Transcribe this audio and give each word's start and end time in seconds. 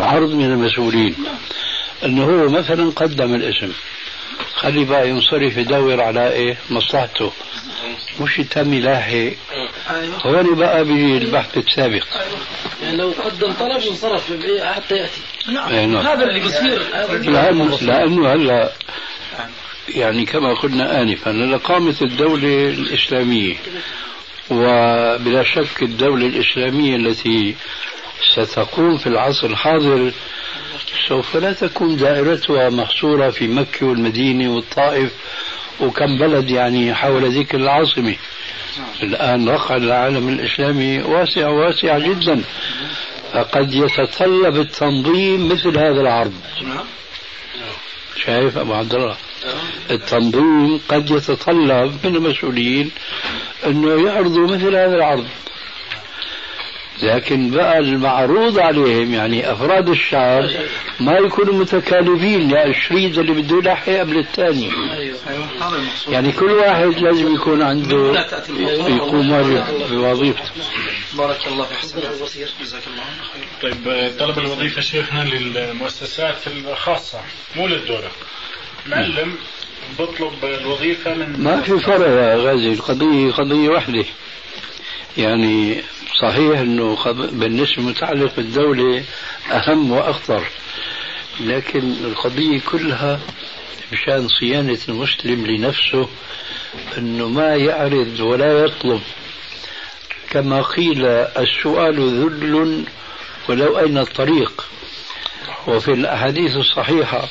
عرض 0.00 0.30
من 0.34 0.44
المسؤولين. 0.44 1.14
انه 2.04 2.24
هو 2.24 2.48
مثلا 2.48 2.90
قدم 2.90 3.34
الاسم. 3.34 3.72
خلي 4.54 4.84
بقى 4.84 5.08
ينصرف 5.08 5.56
يدور 5.56 6.00
على 6.00 6.32
إيه؟ 6.32 6.56
مصلحته. 6.70 7.32
مش 8.20 8.38
يتم 8.38 8.74
يلاحق 8.74 9.30
هون 10.26 10.54
بقى 10.54 10.84
بيجي 10.84 11.18
البحث 11.18 11.56
السابق. 11.58 12.04
يعني 12.82 12.96
لو 12.96 13.12
قدم 13.24 13.52
طلب 13.52 13.82
انصرف 13.90 14.32
حتى 14.62 14.94
يأتي. 14.96 15.20
نعم. 15.52 15.96
هذا 15.96 16.24
اللي 16.24 16.40
بصير. 16.40 16.82
لأنه, 17.32 17.78
لأنه 17.80 18.32
هلا 18.32 18.72
يعني 19.94 20.24
كما 20.26 20.54
قلنا 20.54 21.02
آنفا 21.02 21.30
هلا 21.30 21.56
قامت 21.56 22.02
الدولة 22.02 22.68
الإسلامية. 22.68 23.56
وبلا 24.50 25.42
شك 25.44 25.82
الدولة 25.82 26.26
الإسلامية 26.26 26.96
التي 26.96 27.56
ستقوم 28.32 28.98
في 28.98 29.06
العصر 29.06 29.46
الحاضر. 29.46 30.12
سوف 31.08 31.36
لا 31.36 31.52
تكون 31.52 31.96
دائرتها 31.96 32.70
محصورة 32.70 33.30
في 33.30 33.46
مكة 33.46 33.86
والمدينة 33.86 34.54
والطائف 34.54 35.12
وكم 35.80 36.18
بلد 36.18 36.50
يعني 36.50 36.94
حول 36.94 37.30
ذيك 37.30 37.54
العاصمة. 37.54 38.16
الآن 39.02 39.48
رقع 39.48 39.76
العالم 39.76 40.28
الإسلامي 40.28 40.98
واسع 40.98 41.48
واسع 41.48 41.98
جدا. 41.98 42.42
فقد 43.32 43.74
يتطلب 43.74 44.56
التنظيم 44.60 45.48
مثل 45.48 45.78
هذا 45.78 46.00
العرض. 46.00 46.34
شايف 48.24 48.58
أبو 48.58 48.74
عبد 48.74 48.94
الله؟ 48.94 49.16
التنظيم 49.90 50.80
قد 50.88 51.10
يتطلب 51.10 51.98
من 52.04 52.16
المسؤولين 52.16 52.90
أنه 53.66 54.08
يعرضوا 54.08 54.46
مثل 54.46 54.76
هذا 54.76 54.94
العرض. 54.94 55.26
لكن 57.02 57.50
بقى 57.50 57.78
المعروض 57.78 58.58
عليهم 58.58 59.14
يعني 59.14 59.52
أفراد 59.52 59.88
الشعب 59.88 60.50
ما 61.00 61.12
يكونوا 61.12 61.54
متكالبين 61.54 62.50
يا 62.50 62.66
الشريط 62.66 63.18
اللي 63.18 63.32
بده 63.32 63.56
يلحق 63.56 63.88
قبل 63.92 64.18
الثاني. 64.18 64.70
أيوه 64.96 65.18
هذا 65.60 65.76
المقصود 65.76 66.12
يعني 66.14 66.32
كل 66.32 66.50
واحد 66.50 66.98
لازم 66.98 67.34
يكون 67.34 67.62
عنده 67.62 68.26
يقوم 68.88 69.28
بوظيفته. 69.90 70.50
بارك 71.14 71.46
الله 71.46 71.64
في 71.64 71.74
حسن 71.74 71.98
البصير 71.98 72.48
جزاك 72.60 72.82
الله 72.86 73.04
خير. 73.32 73.72
طيب 73.72 74.12
طلب 74.18 74.38
الوظيفة 74.38 74.80
شيخنا 74.80 75.22
للمؤسسات 75.22 76.46
الخاصة 76.46 77.20
مو 77.56 77.66
للدولة. 77.66 78.10
معلم 78.86 79.34
بطلب 79.98 80.44
الوظيفة 80.44 81.14
من 81.14 81.42
ما 81.44 81.60
في 81.60 81.78
فرق 81.78 82.08
يا 82.08 82.36
غازي 82.36 82.72
القضية 82.72 83.32
قضية 83.32 83.68
واحدة. 83.68 84.04
يعني 85.18 85.82
صحيح 86.22 86.58
إنه 86.58 86.98
بالنسبة 87.12 87.82
متعلق 87.82 88.36
بالدولة 88.36 89.04
أهم 89.52 89.90
وأخطر. 89.92 90.42
لكن 91.40 91.92
القضية 92.04 92.60
كلها 92.70 93.20
مشان 93.92 94.28
صيانة 94.28 94.78
المسلم 94.88 95.46
لنفسه 95.46 96.08
إنه 96.98 97.28
ما 97.28 97.56
يعرض 97.56 98.20
ولا 98.20 98.52
يطلب. 98.64 99.00
كما 100.30 100.62
قيل 100.62 101.06
السؤال 101.06 101.96
ذل 101.96 102.84
ولو 103.48 103.78
أين 103.78 103.98
الطريق؟ 103.98 104.66
وفي 105.66 105.92
الأحاديث 105.92 106.56
الصحيحة 106.56 107.28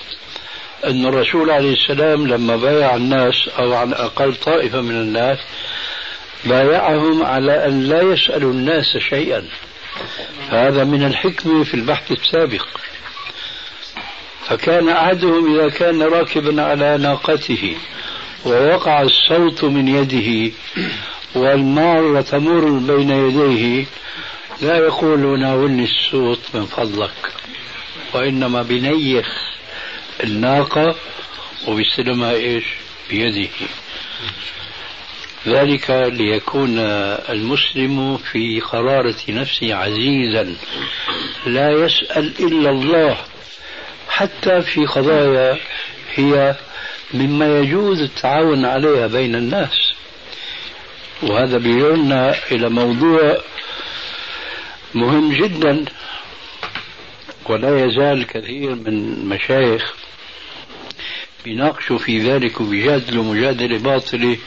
أن 0.85 1.05
الرسول 1.05 1.49
عليه 1.49 1.73
السلام 1.73 2.27
لما 2.27 2.55
بايع 2.55 2.95
الناس 2.95 3.47
أو 3.59 3.73
على 3.73 3.89
الأقل 3.89 4.35
طائفة 4.35 4.81
من 4.81 4.95
الناس 4.95 5.39
بايعهم 6.47 7.25
على 7.25 7.65
أن 7.65 7.83
لا 7.83 8.01
يسألوا 8.01 8.53
الناس 8.53 8.97
شيئا. 8.97 9.47
هذا 10.49 10.83
من 10.83 11.03
الحكمة 11.03 11.63
في 11.63 11.73
البحث 11.73 12.11
السابق. 12.11 12.65
فكان 14.47 14.89
أحدهم 14.89 15.55
إذا 15.55 15.69
كان 15.69 16.01
راكبا 16.01 16.61
على 16.61 16.97
ناقته 16.97 17.75
ووقع 18.45 19.01
الصوت 19.01 19.63
من 19.63 19.87
يده 19.87 20.51
والمار 21.35 22.21
تمر 22.21 22.69
بين 22.69 23.09
يديه 23.09 23.85
لا 24.61 24.77
يقول 24.77 25.39
ناولني 25.39 25.83
الصوت 25.83 26.39
من 26.53 26.65
فضلك 26.65 27.33
وإنما 28.13 28.61
بنيخ 28.61 29.27
الناقة 30.23 30.95
وبيستلمها 31.67 32.31
إيش؟ 32.31 32.63
بيده. 33.09 33.49
ذلك 35.47 35.89
ليكون 35.89 36.79
المسلم 37.29 38.17
في 38.17 38.59
قرارة 38.59 39.15
نفسه 39.29 39.75
عزيزا. 39.75 40.55
لا 41.45 41.71
يسأل 41.71 42.33
إلا 42.39 42.69
الله. 42.69 43.17
حتى 44.09 44.61
في 44.61 44.85
قضايا 44.85 45.57
هي 46.15 46.55
مما 47.13 47.59
يجوز 47.59 48.01
التعاون 48.01 48.65
عليها 48.65 49.07
بين 49.07 49.35
الناس. 49.35 49.93
وهذا 51.23 51.57
بيرنا 51.57 52.35
إلى 52.51 52.69
موضوع 52.69 53.37
مهم 54.93 55.33
جدا. 55.33 55.85
ولا 57.49 57.85
يزال 57.85 58.27
كثير 58.27 58.75
من 58.75 58.87
المشايخ 58.87 59.93
بيناقشوا 61.45 61.97
في 61.97 62.19
ذلك 62.19 62.61
وبيجادلوا 62.61 63.23
مجادلة 63.23 63.77
باطلة. 63.77 64.37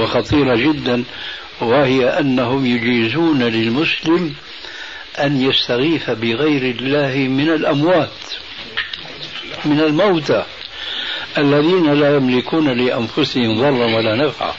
وخطيرة 0.00 0.56
جدا 0.56 1.04
وهي 1.60 2.08
أنهم 2.08 2.66
يجيزون 2.66 3.42
للمسلم 3.42 4.34
أن 5.18 5.42
يستغيث 5.42 6.10
بغير 6.10 6.62
الله 6.62 7.16
من 7.16 7.50
الأموات 7.50 8.10
من 9.64 9.80
الموتى 9.80 10.44
الذين 11.38 11.92
لا 11.92 12.16
يملكون 12.16 12.68
لأنفسهم 12.68 13.60
ضرا 13.60 13.96
ولا 13.96 14.26
نفعا. 14.26 14.54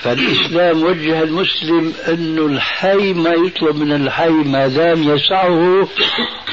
فالإسلام 0.00 0.82
وجه 0.82 1.22
المسلم 1.22 1.94
أن 2.08 2.38
الحي 2.38 3.12
ما 3.12 3.30
يطلب 3.30 3.76
من 3.76 3.92
الحي 3.92 4.28
ما 4.30 4.68
دام 4.68 5.02
يسعه 5.14 5.88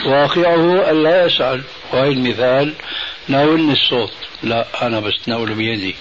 واقعه 0.06 0.92
ألا 0.92 1.26
يسأل 1.26 1.64
وهي 1.94 2.10
المثال 2.10 2.74
ناولني 3.28 3.74
الصوت. 3.74 4.14
لا 4.44 4.88
أنا 4.88 5.00
بس 5.00 5.28
ناول 5.28 5.54
بيدي. 5.54 5.96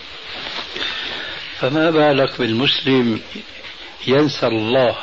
فما 1.60 1.90
بالك 1.90 2.38
بالمسلم 2.38 3.20
ينسى 4.06 4.46
الله 4.46 4.96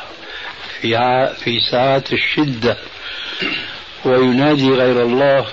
في 0.82 0.98
في 1.44 1.60
ساعات 1.72 2.14
الشدة 2.14 2.78
وينادي 4.06 4.70
غير 4.70 5.02
الله 5.02 5.46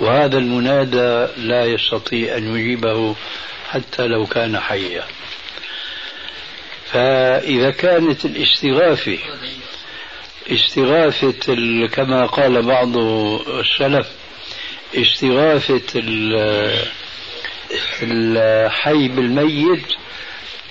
وهذا 0.00 0.38
المنادى 0.38 1.26
لا 1.36 1.64
يستطيع 1.64 2.36
أن 2.36 2.56
يجيبه 2.56 3.14
حتى 3.70 4.06
لو 4.06 4.26
كان 4.26 4.60
حيا. 4.60 5.04
فإذا 6.92 7.70
كانت 7.70 8.24
الاستغاثة 8.24 9.18
استغاثة 10.50 11.86
كما 11.86 12.26
قال 12.26 12.62
بعض 12.62 12.96
السلف 13.48 14.06
استغاثة 14.96 16.02
الحي 18.02 19.08
بالميت 19.08 19.86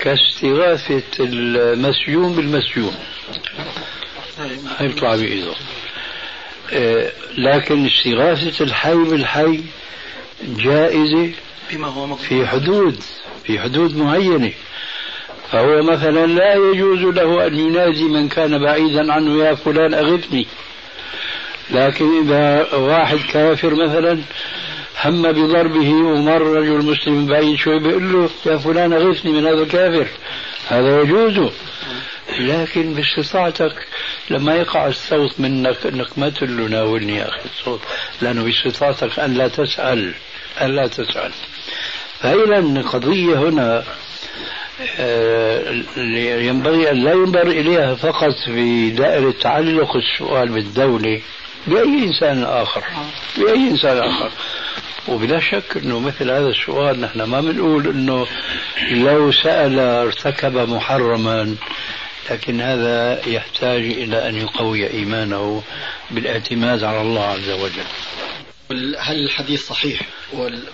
كاستغاثة 0.03 1.03
المسجون 1.19 2.33
بالمسجون 2.35 2.95
يطلع 4.81 5.15
بإيده 5.15 5.53
آه، 6.73 7.11
لكن 7.37 7.85
استغاثة 7.85 8.63
الحي 8.63 8.95
بالحي 8.95 9.63
جائزة 10.43 11.31
بما 11.71 11.87
هو 11.87 12.15
في 12.15 12.47
حدود 12.47 12.99
في 13.45 13.59
حدود 13.59 13.97
معينة. 13.97 14.51
فهو 15.51 15.83
مثلا 15.83 16.25
لا 16.25 16.53
يجوز 16.53 16.99
له 16.99 17.47
أن 17.47 17.55
ينادي 17.55 18.03
من 18.03 18.29
كان 18.29 18.59
بعيدا 18.63 19.13
عنه 19.13 19.43
يا 19.43 19.55
فلان 19.55 19.93
أغثني. 19.93 20.47
لكن 21.71 22.23
إذا 22.23 22.73
واحد 22.75 23.17
كافر 23.33 23.75
مثلا 23.75 24.21
هم 25.05 25.31
بضربه 25.31 25.89
ومر 25.89 26.41
رجل 26.41 26.85
مسلم 26.85 27.25
بعيد 27.25 27.55
شوي 27.55 27.79
بيقول 27.79 28.13
له 28.13 28.29
يا 28.45 28.57
فلان 28.57 28.93
اغثني 28.93 29.31
من 29.31 29.45
هذا 29.47 29.63
الكافر. 29.63 30.07
هذا 30.67 31.01
يجوز. 31.01 31.51
لكن 32.39 32.93
باستطاعتك 32.93 33.87
لما 34.29 34.55
يقع 34.55 34.87
الصوت 34.87 35.39
منك 35.39 35.85
إنك 35.85 36.19
ما 36.19 36.29
تقول 36.29 36.57
له 36.57 36.67
ناولني 36.67 37.15
يا 37.15 37.29
أخي 37.29 37.39
الصوت 37.45 37.81
لأنه 38.21 38.43
باستطاعتك 38.43 39.19
أن 39.19 39.33
لا 39.33 39.47
تسأل 39.47 40.13
أن 40.61 40.75
لا 40.75 40.87
تسأل. 40.87 41.31
فإذا 42.19 42.59
القضية 42.59 43.35
هنا 43.35 43.83
آه، 44.99 45.83
ينبغي 46.47 46.91
أن 46.91 47.03
لا 47.03 47.11
ينظر 47.11 47.47
إليها 47.47 47.95
فقط 47.95 48.33
في 48.45 48.89
دائرة 48.89 49.33
تعلق 49.41 49.91
السؤال 49.95 50.49
بالدولة. 50.49 51.21
بأي 51.67 52.03
إنسان 52.03 52.43
آخر؟ 52.43 52.83
بأي 53.37 53.55
إنسان 53.55 53.97
آخر؟ 53.97 54.31
وبلا 55.07 55.39
شك 55.39 55.77
أنه 55.77 55.99
مثل 55.99 56.31
هذا 56.31 56.47
السؤال 56.47 57.01
نحن 57.01 57.23
ما 57.23 57.41
بنقول 57.41 57.87
أنه 57.87 58.27
لو 58.91 59.31
سأل 59.31 59.79
ارتكب 59.79 60.55
محرما 60.69 61.55
لكن 62.31 62.61
هذا 62.61 63.27
يحتاج 63.27 63.81
إلى 63.81 64.29
أن 64.29 64.35
يقوي 64.35 64.89
إيمانه 64.89 65.63
بالإعتماد 66.11 66.83
على 66.83 67.01
الله 67.01 67.23
عز 67.23 67.49
وجل. 67.49 67.85
هل 68.99 69.23
الحديث 69.23 69.67
صحيح؟ 69.67 70.01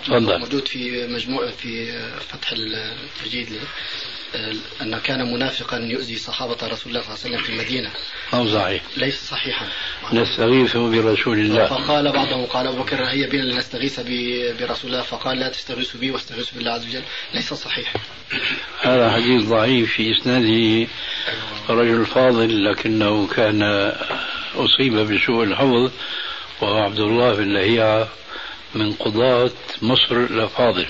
موجود 0.08 0.68
في 0.68 1.06
مجموعة 1.06 1.50
في 1.50 1.92
فتح 2.28 2.52
التجديد 2.52 3.60
أنه 4.82 4.98
كان 4.98 5.32
منافقا 5.32 5.78
يؤذي 5.78 6.16
صحابة 6.16 6.54
رسول 6.54 6.68
الله 6.68 6.76
صلى 6.76 6.92
الله 6.92 7.00
عليه 7.02 7.12
وسلم 7.12 7.42
في 7.42 7.52
المدينة. 7.52 7.90
أو 8.34 8.48
صحيح 8.48 8.82
ليس 8.96 9.24
صحيحا. 9.24 9.66
نستغيث 10.12 10.76
برسول 10.76 11.38
الله. 11.38 11.66
فقال 11.66 12.12
بعضهم 12.12 12.46
قال 12.46 12.66
أبو 12.66 12.82
بكر 12.82 13.04
هيا 13.04 13.26
بنا 13.26 13.42
لنستغيث 13.42 14.00
برسول 14.60 14.90
الله. 14.90 15.02
فقال 15.02 15.38
لا 15.38 15.48
تستغيثوا 15.48 16.00
بي 16.00 16.10
واستغيثوا 16.10 16.58
بالله 16.58 16.72
عز 16.72 16.86
وجل. 16.86 17.02
ليس 17.34 17.54
صحيح. 17.54 17.94
هذا 18.82 19.10
حديث 19.10 19.42
ضعيف 19.42 19.92
في 19.92 20.12
إسناده 20.12 20.88
رجل 21.68 22.06
فاضل 22.06 22.64
لكنه 22.64 23.26
كان 23.26 23.62
أصيب 24.54 24.94
بسوء 24.94 25.44
الحفظ 25.44 25.90
وهو 26.60 26.78
عبد 26.78 26.98
الله 26.98 27.34
بن 27.34 27.52
لهيعة 27.54 28.08
من 28.74 28.92
قضاة 28.92 29.50
مصر 29.82 30.16
الأفاضل 30.16 30.86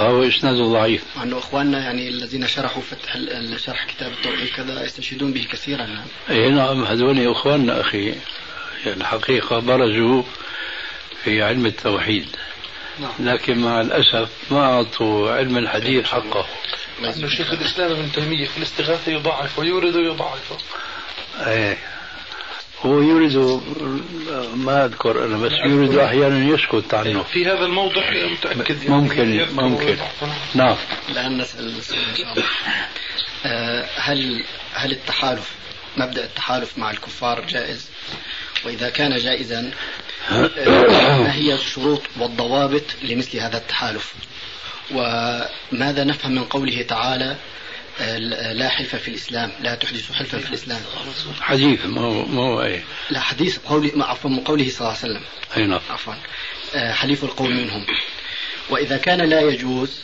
فهو 0.00 0.22
إسناده 0.22 0.64
ضعيف. 0.64 1.04
مع 1.16 1.22
أنه 1.22 1.38
إخواننا 1.38 1.84
يعني 1.84 2.08
الذين 2.08 2.46
شرحوا 2.46 2.82
فتح 2.82 3.18
شرح 3.56 3.84
كتاب 3.84 4.12
التوحيد 4.12 4.48
كذا 4.48 4.84
يستشهدون 4.84 5.32
به 5.32 5.46
كثيرا. 5.52 6.04
أي 6.30 6.50
نعم 6.50 6.84
هذول 6.84 7.26
إخواننا 7.26 7.80
أخي. 7.80 8.06
يعني 8.06 9.00
الحقيقة 9.00 9.58
برزوا 9.58 10.22
في 11.24 11.42
علم 11.42 11.66
التوحيد. 11.66 12.26
نعم. 13.00 13.12
لكن 13.20 13.58
مع 13.58 13.80
الأسف 13.80 14.30
ما 14.50 14.60
أعطوا 14.60 15.30
علم 15.30 15.58
الحديث 15.58 16.04
حقه. 16.04 16.46
أنه 16.98 17.28
شيخ 17.28 17.52
الإسلام 17.52 17.90
ابن 17.90 18.12
تيمية 18.12 18.46
في 18.46 18.58
الاستغاثة 18.58 19.12
يضعف 19.12 19.58
ويورد 19.58 19.96
ويضعف. 19.96 20.52
إيه. 21.46 21.78
هو 22.82 23.00
يريد 23.02 23.60
ما 24.54 24.84
أذكر 24.84 25.24
أنا 25.24 25.36
بس 25.36 25.52
يريد 25.52 25.98
أحيانا 25.98 26.54
يسكت 26.54 26.94
عنه. 26.94 27.22
في 27.22 27.46
هذا 27.46 27.64
الموضع 27.64 28.02
متأكد 28.32 28.90
ممكن 28.90 29.34
يعني 29.34 29.52
ممكن. 29.52 29.96
نعم. 30.54 30.76
الآن 31.08 31.38
نسأل 31.38 31.72
آه، 33.46 33.86
هل 33.96 34.44
هل 34.72 34.92
التحالف 34.92 35.50
مبدأ 35.96 36.24
التحالف 36.24 36.78
مع 36.78 36.90
الكفار 36.90 37.46
جائز؟ 37.46 37.88
وإذا 38.64 38.90
كان 38.90 39.16
جائزا 39.16 39.70
آه، 40.30 40.50
ما 41.22 41.34
هي 41.34 41.54
الشروط 41.54 42.02
والضوابط 42.18 42.84
لمثل 43.02 43.38
هذا 43.38 43.56
التحالف؟ 43.56 44.14
وماذا 44.90 46.04
نفهم 46.04 46.32
من 46.32 46.44
قوله 46.44 46.82
تعالى 46.82 47.36
لا 48.52 48.68
حلف 48.68 48.96
في 48.96 49.08
الإسلام 49.08 49.52
لا 49.60 49.74
تحدث 49.74 50.12
حلفا 50.12 50.38
في 50.38 50.48
الإسلام. 50.48 50.80
حديث 51.40 51.86
ما 51.86 52.00
هو 52.00 52.24
ما 52.24 52.42
هو 52.42 52.62
أي؟ 52.62 52.82
لا 53.10 53.20
حديث 53.20 53.58
قولي 53.58 53.92
عفوا 53.96 54.30
من 54.30 54.40
قوله 54.40 54.68
صلى 54.68 54.78
الله 54.80 54.88
عليه 54.88 54.98
وسلم. 54.98 55.22
أي 55.56 55.66
نعم. 55.66 55.80
عفوا. 55.90 56.14
آه، 56.74 56.92
حليف 56.92 57.24
القوم 57.24 57.50
منهم. 57.50 57.86
وإذا 58.70 58.96
كان 58.96 59.20
لا 59.20 59.40
يجوز 59.40 60.00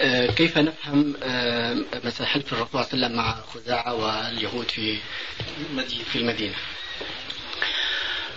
آه، 0.00 0.26
كيف 0.26 0.58
نفهم 0.58 1.14
آه، 1.22 1.76
مثلا 2.04 2.26
حلف 2.26 2.52
الرسول 2.52 2.68
صلى 2.68 2.80
الله 2.80 2.86
عليه 2.92 3.06
وسلم 3.06 3.16
مع 3.16 3.36
خزاعة 3.54 3.94
واليهود 3.94 4.70
في 4.70 4.98
في 6.12 6.18
المدينة؟ 6.18 6.54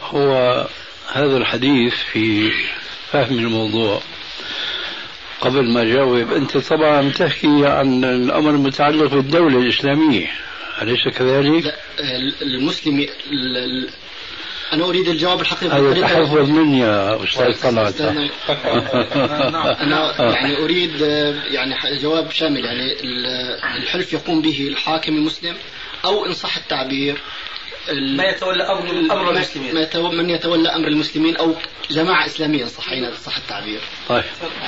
هو 0.01 0.67
هذا 1.13 1.37
الحديث 1.37 1.93
في 1.93 2.51
فهم 3.11 3.39
الموضوع. 3.39 4.01
قبل 5.41 5.73
ما 5.73 5.83
جاوب 5.83 6.31
أنت 6.31 6.57
طبعا 6.57 7.09
تحكي 7.11 7.65
عن 7.65 8.03
الأمر 8.03 8.49
المتعلق 8.49 9.13
بالدولة 9.13 9.59
الإسلامية 9.59 10.27
أليس 10.81 11.07
كذلك؟ 11.17 11.75
المسلم 12.41 13.07
أنا 14.73 14.85
أريد 14.85 15.07
الجواب 15.07 15.41
الحقيقي. 15.41 15.77
هذا 15.77 16.01
تحفظ 16.01 16.49
مني 16.49 16.79
يا 16.79 17.23
أستاذ 17.23 17.61
طلعت. 17.63 18.01
أنا 19.81 20.21
يعني 20.21 20.57
أريد 20.57 21.01
يعني 21.51 21.75
جواب 22.01 22.31
شامل 22.31 22.65
يعني 22.65 22.97
الحلف 23.77 24.13
يقوم 24.13 24.41
به 24.41 24.67
الحاكم 24.67 25.15
المسلم 25.15 25.55
أو 26.05 26.25
إن 26.25 26.33
صح 26.33 26.57
التعبير 26.57 27.21
ما 27.91 28.23
يتولى 28.23 28.63
أمر 28.63 28.89
أمر 28.89 29.31
المسلمين 29.31 29.73
ما 29.73 29.81
يتولى 29.81 30.17
من 30.17 30.29
يتولى 30.29 30.69
أمر 30.69 30.87
المسلمين 30.87 31.37
أو 31.37 31.55
جماعة 31.91 32.25
إسلامية 32.25 32.63
ان 32.63 32.69
صحينا 32.69 33.11
صح 33.25 33.37
التعبير. 33.37 33.81
طيب. 34.09 34.23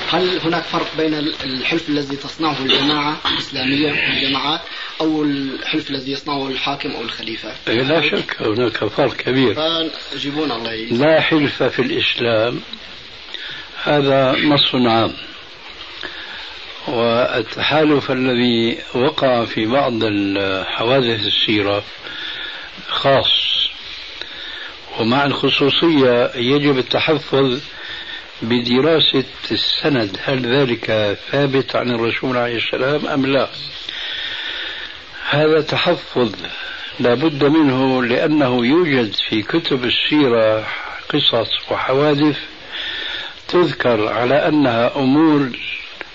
هل 0.10 0.40
هناك 0.40 0.64
فرق 0.64 0.88
بين 0.98 1.14
الحلف 1.44 1.90
الذي 1.90 2.16
تصنعه 2.16 2.62
الجماعة 2.62 3.18
الإسلامية 3.34 4.10
الجماعات 4.14 4.62
أو 5.02 5.24
الحلف 5.24 5.90
الذي 5.90 6.12
يصنعه 6.12 6.48
الحاكم 6.48 6.92
أو 6.92 7.02
الخليفة؟ 7.02 7.52
إيه، 7.68 7.82
لا 7.82 8.02
شك 8.02 8.42
هناك 8.42 8.86
فرق 8.86 9.14
كبير. 9.14 9.54
فجيبونا 9.54 10.56
الله 10.56 10.74
يجيب. 10.74 11.02
لا 11.02 11.22
حلف 11.22 11.64
في 11.64 11.82
الإسلام 11.82 12.62
هذا 13.84 14.32
نص 14.32 14.76
عام. 14.76 15.14
والتحالف 16.88 18.12
الذي 18.12 18.78
وقع 18.96 19.46
في 19.46 19.66
بعض 19.66 20.04
الحوادث 20.04 21.28
السيرة 21.28 21.84
خاص. 22.90 23.50
ومع 25.00 25.26
الخصوصية 25.26 26.32
يجب 26.36 26.78
التحفظ 26.78 27.62
بدراسة 28.42 29.24
السند. 29.52 30.18
هل 30.24 30.46
ذلك 30.46 31.18
ثابت 31.32 31.76
عن 31.76 31.92
الرسول 31.92 32.38
عليه 32.38 32.58
السلام 32.58 33.08
أم 33.08 33.26
لا؟ 33.26 33.50
هذا 35.30 35.62
تحفظ 35.62 36.36
لا 37.00 37.14
بد 37.14 37.44
منه 37.44 38.04
لأنه 38.04 38.66
يوجد 38.66 39.16
في 39.30 39.42
كتب 39.42 39.86
السيرة 39.86 40.68
قصص 41.10 41.72
وحوادث 41.72 42.38
تذكر 43.48 44.08
على 44.08 44.48
أنها 44.48 44.96
أمور 44.96 45.50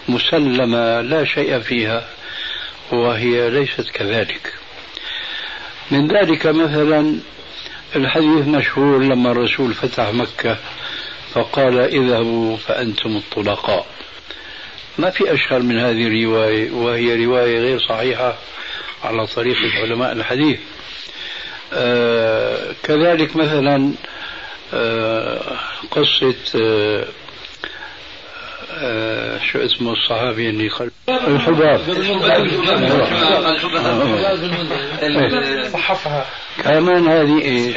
مسلمة 0.09 1.00
لا 1.00 1.25
شيء 1.25 1.61
فيها 1.61 2.09
وهي 2.93 3.50
ليست 3.50 3.91
كذلك. 3.91 4.63
من 5.90 6.08
ذلك 6.08 6.46
مثلا 6.46 7.16
الحديث 7.96 8.46
مشهور 8.48 9.02
لما 9.02 9.31
الرسول 9.32 9.75
فتح 9.75 10.08
مكة 10.08 10.58
فقال 11.32 11.78
اذهبوا 11.78 12.56
فأنتم 12.56 13.16
الطلقاء. 13.16 13.86
ما 14.98 15.10
في 15.10 15.34
أشهر 15.34 15.62
من 15.62 15.78
هذه 15.78 16.06
الرواية 16.06 16.72
وهي 16.72 17.25
رواية 17.25 17.58
غير 17.60 17.78
صحيحة 17.88 18.36
على 19.04 19.26
طريقة 19.26 19.81
علماء 19.82 20.12
الحديث. 20.12 20.58
آه 21.72 22.75
كذلك 22.82 23.36
مثلا 23.36 23.92
آه 24.75 25.58
قصة 25.90 26.34
آه 26.60 27.05
آه 28.74 29.38
شو 29.52 29.58
اسمه 29.58 29.93
الصحابي 29.93 30.50
اللي 30.50 30.69
قال 30.69 30.90
الحباب 31.08 31.81
صحفها. 35.72 36.26
كمان 36.64 37.08
هذه 37.08 37.43
إيش؟ 37.43 37.76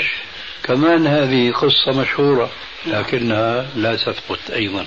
كمان 0.64 1.08
هذه 1.08 1.52
قصة 1.52 2.02
مشهورة 2.02 2.50
لكنها 2.88 3.66
لا 3.76 3.96
تثبت 3.96 4.52
أيضا. 4.54 4.86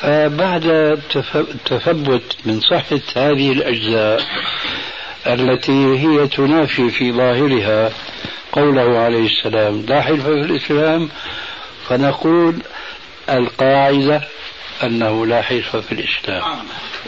فبعد 0.00 0.66
التثبت 0.66 2.36
من 2.44 2.60
صحة 2.60 3.00
هذه 3.16 3.52
الأجزاء 3.52 4.22
التي 5.26 5.98
هي 5.98 6.26
تنافي 6.26 6.90
في 6.90 7.12
ظاهرها 7.12 7.92
قوله 8.52 8.98
عليه 8.98 9.26
السلام 9.26 9.86
لا 9.88 10.02
حلف 10.02 10.22
في 10.22 10.32
الإسلام 10.32 11.08
فنقول 11.88 12.54
القاعدة 13.30 14.22
أنه 14.82 15.26
لا 15.26 15.42
حلف 15.42 15.76
في 15.76 15.92
الإسلام. 15.92 16.42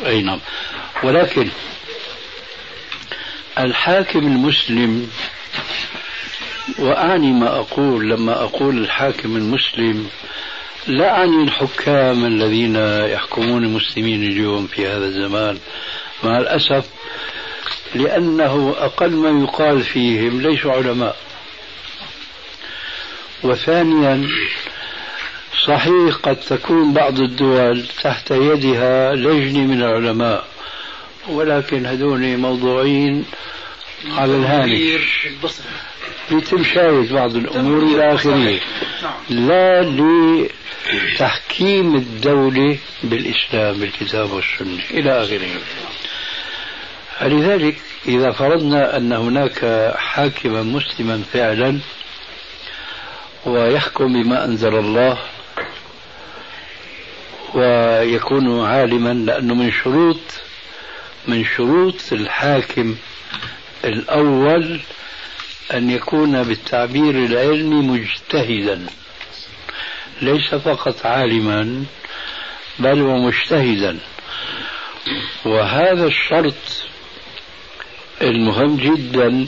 أي 0.07 0.23
نعم. 0.23 0.41
ولكن 1.03 1.49
الحاكم 3.59 4.19
المسلم 4.19 5.11
وأعني 6.79 7.33
ما 7.33 7.57
أقول 7.57 8.11
لما 8.11 8.33
أقول 8.33 8.79
الحاكم 8.79 9.37
المسلم 9.37 10.09
لا 10.87 11.11
أعني 11.11 11.43
الحكام 11.45 12.25
الذين 12.25 12.77
يحكمون 13.13 13.65
المسلمين 13.65 14.23
اليوم 14.23 14.67
في 14.67 14.87
هذا 14.87 15.05
الزمان. 15.07 15.59
مع 16.25 16.39
الأسف 16.39 16.85
لأنه 17.95 18.75
أقل 18.79 19.11
ما 19.11 19.45
يقال 19.45 19.83
فيهم 19.83 20.41
ليسوا 20.41 20.73
علماء. 20.73 21.17
وثانيا 23.43 24.29
صحيح 25.67 26.15
قد 26.23 26.37
تكون 26.37 26.93
بعض 26.95 27.21
الدول 27.21 27.87
تحت 28.03 28.31
يدها 28.31 29.15
لجنة 29.15 29.61
من 29.67 29.83
العلماء 29.83 30.45
ولكن 31.29 31.87
هذول 31.87 32.37
موضوعين 32.37 33.25
على 34.17 34.37
الهامش. 34.37 34.81
لتمشاية 36.31 37.12
بعض 37.12 37.37
الأمور 37.37 37.83
إلى 37.83 38.15
آخره. 38.15 38.61
لا 39.31 39.83
لتحكيم 41.15 41.97
الدولة 41.97 42.79
بالإسلام 43.03 43.79
بالكتاب 43.81 44.31
والسنة 44.33 44.83
إلى 44.91 45.23
آخره. 45.23 45.49
فلذلك 47.19 47.77
إذا 48.09 48.33
فرضنا 48.33 48.97
أن 48.97 49.12
هناك 49.12 49.93
حاكما 49.97 50.62
مسلما 50.62 51.23
فعلا 51.33 51.79
ويحكم 53.47 54.23
بما 54.23 54.45
أنزل 54.45 54.75
الله 54.75 55.19
ويكون 57.55 58.64
عالما 58.67 59.12
لأنه 59.12 59.55
من 59.55 59.73
شروط 59.73 60.21
من 61.28 61.45
شروط 61.45 62.12
الحاكم 62.12 62.97
الأول 63.85 64.81
أن 65.75 65.90
يكون 65.90 66.43
بالتعبير 66.43 67.11
العلمي 67.11 67.75
مجتهدا. 67.75 68.87
ليس 70.23 70.55
فقط 70.55 71.07
عالما 71.07 71.85
بل 72.78 73.02
ومجتهدا. 73.02 73.99
وهذا 75.45 76.07
الشرط 76.07 76.55
المهم 78.23 78.76
جدا 78.76 79.47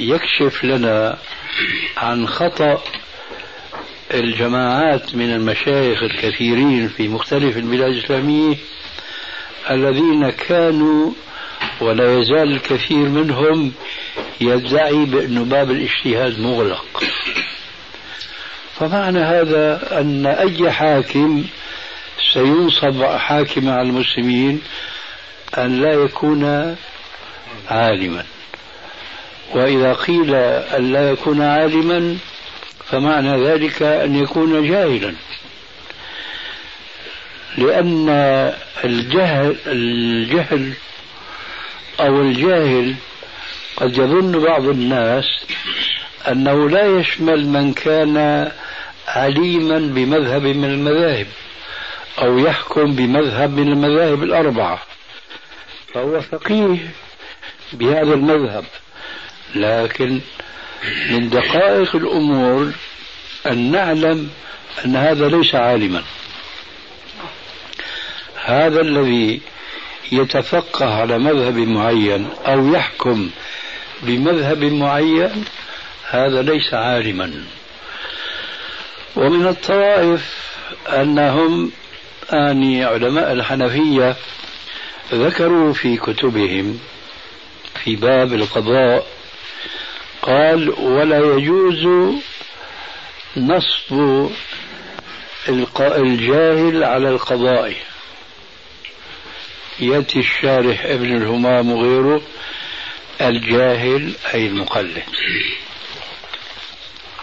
يكشف 0.00 0.64
لنا 0.64 1.18
عن 1.96 2.28
خطأ 2.28 2.82
الجماعات 4.14 5.14
من 5.14 5.30
المشايخ 5.30 6.02
الكثيرين 6.02 6.88
في 6.88 7.08
مختلف 7.08 7.56
البلاد 7.56 7.90
الإسلامية 7.90 8.56
الذين 9.70 10.30
كانوا 10.30 11.10
ولا 11.80 12.18
يزال 12.18 12.52
الكثير 12.52 13.08
منهم 13.08 13.72
يدعي 14.40 15.04
بأن 15.04 15.44
باب 15.44 15.70
الاجتهاد 15.70 16.38
مغلق. 16.38 17.04
فمعنى 18.78 19.18
هذا 19.18 20.00
أن 20.00 20.26
أي 20.26 20.70
حاكم 20.70 21.44
سينصب 22.32 23.04
حاكما 23.04 23.72
على 23.72 23.88
المسلمين 23.88 24.60
أن 25.58 25.80
لا 25.80 25.92
يكون 25.92 26.76
عالما. 27.70 28.24
وإذا 29.54 29.92
قيل 29.92 30.34
أن 30.34 30.92
لا 30.92 31.10
يكون 31.10 31.42
عالما 31.42 32.18
فمعنى 32.92 33.44
ذلك 33.44 33.82
أن 33.82 34.16
يكون 34.16 34.68
جاهلا. 34.68 35.14
لأن 37.58 38.08
الجهل 38.84 39.56
الجهل 39.66 40.72
أو 42.00 42.20
الجاهل 42.22 42.94
قد 43.76 43.96
يظن 43.96 44.44
بعض 44.44 44.64
الناس 44.64 45.24
أنه 46.28 46.68
لا 46.68 46.86
يشمل 46.86 47.46
من 47.46 47.72
كان 47.72 48.50
عليما 49.08 49.78
بمذهب 49.78 50.42
من 50.42 50.64
المذاهب 50.64 51.26
أو 52.18 52.38
يحكم 52.38 52.94
بمذهب 52.94 53.50
من 53.50 53.68
المذاهب 53.68 54.22
الأربعة. 54.22 54.82
فهو 55.94 56.20
فقيه 56.20 56.78
بهذا 57.72 58.14
المذهب 58.14 58.64
لكن 59.54 60.20
من 61.10 61.28
دقائق 61.28 61.96
الأمور 61.96 62.72
أن 63.46 63.70
نعلم 63.70 64.30
أن 64.84 64.96
هذا 64.96 65.28
ليس 65.28 65.54
عالما. 65.54 66.02
هذا 68.44 68.80
الذي 68.80 69.40
يتفقه 70.12 70.94
على 70.94 71.18
مذهب 71.18 71.56
معين 71.56 72.28
أو 72.46 72.74
يحكم 72.74 73.30
بمذهب 74.02 74.64
معين 74.64 75.44
هذا 76.10 76.42
ليس 76.42 76.74
عالما. 76.74 77.44
ومن 79.16 79.46
الطوائف 79.46 80.52
أنهم 80.88 81.72
أني 82.32 82.84
علماء 82.84 83.32
الحنفية 83.32 84.16
ذكروا 85.12 85.72
في 85.72 85.96
كتبهم 85.96 86.78
في 87.84 87.96
باب 87.96 88.32
القضاء 88.32 89.06
قال 90.22 90.70
ولا 90.70 91.18
يجوز 91.18 91.86
نصب 93.36 94.30
الجاهل 95.80 96.84
على 96.84 97.08
القضاء. 97.08 97.74
يأتي 99.80 100.18
الشارح 100.18 100.84
ابن 100.84 101.16
الهمام 101.16 101.72
وغيره 101.72 102.22
الجاهل 103.20 104.12
أي 104.34 104.46
المقلد. 104.46 105.02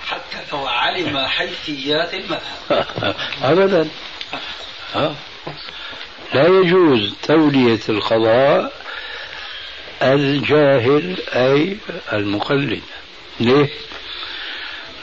حتى 0.08 0.38
لو 0.52 0.68
علم 0.68 1.18
حيثيات 1.18 2.14
المذهب. 2.14 3.16
أبدا. 3.52 3.90
لا 6.34 6.48
يجوز 6.48 7.14
تولية 7.24 7.80
القضاء 7.90 8.79
الجاهل 10.02 11.18
أي 11.30 11.78
المقلد. 12.14 12.82
ليه؟ 13.40 13.70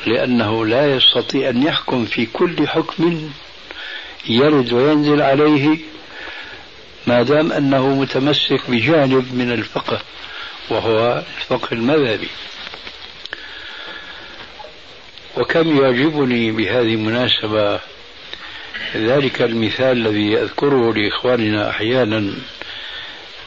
لأنه 0.07 0.67
لا 0.67 0.97
يستطيع 0.97 1.51
أن 1.51 1.63
يحكم 1.63 2.05
في 2.05 2.27
كل 2.27 2.69
حكم 2.69 3.31
يرد 4.29 4.73
وينزل 4.73 5.23
عليه 5.23 5.79
ما 7.07 7.23
دام 7.23 7.53
أنه 7.53 7.89
متمسك 7.89 8.61
بجانب 8.69 9.35
من 9.35 9.53
الفقه 9.53 10.01
وهو 10.71 11.23
الفقه 11.39 11.69
المذهبي. 11.73 12.29
وكم 15.37 15.83
يعجبني 15.83 16.51
بهذه 16.51 16.95
المناسبة 16.95 17.81
ذلك 18.97 19.43
المثال 19.43 20.07
الذي 20.07 20.39
أذكره 20.39 20.95
لإخواننا 20.95 21.71
أحيانا. 21.71 22.35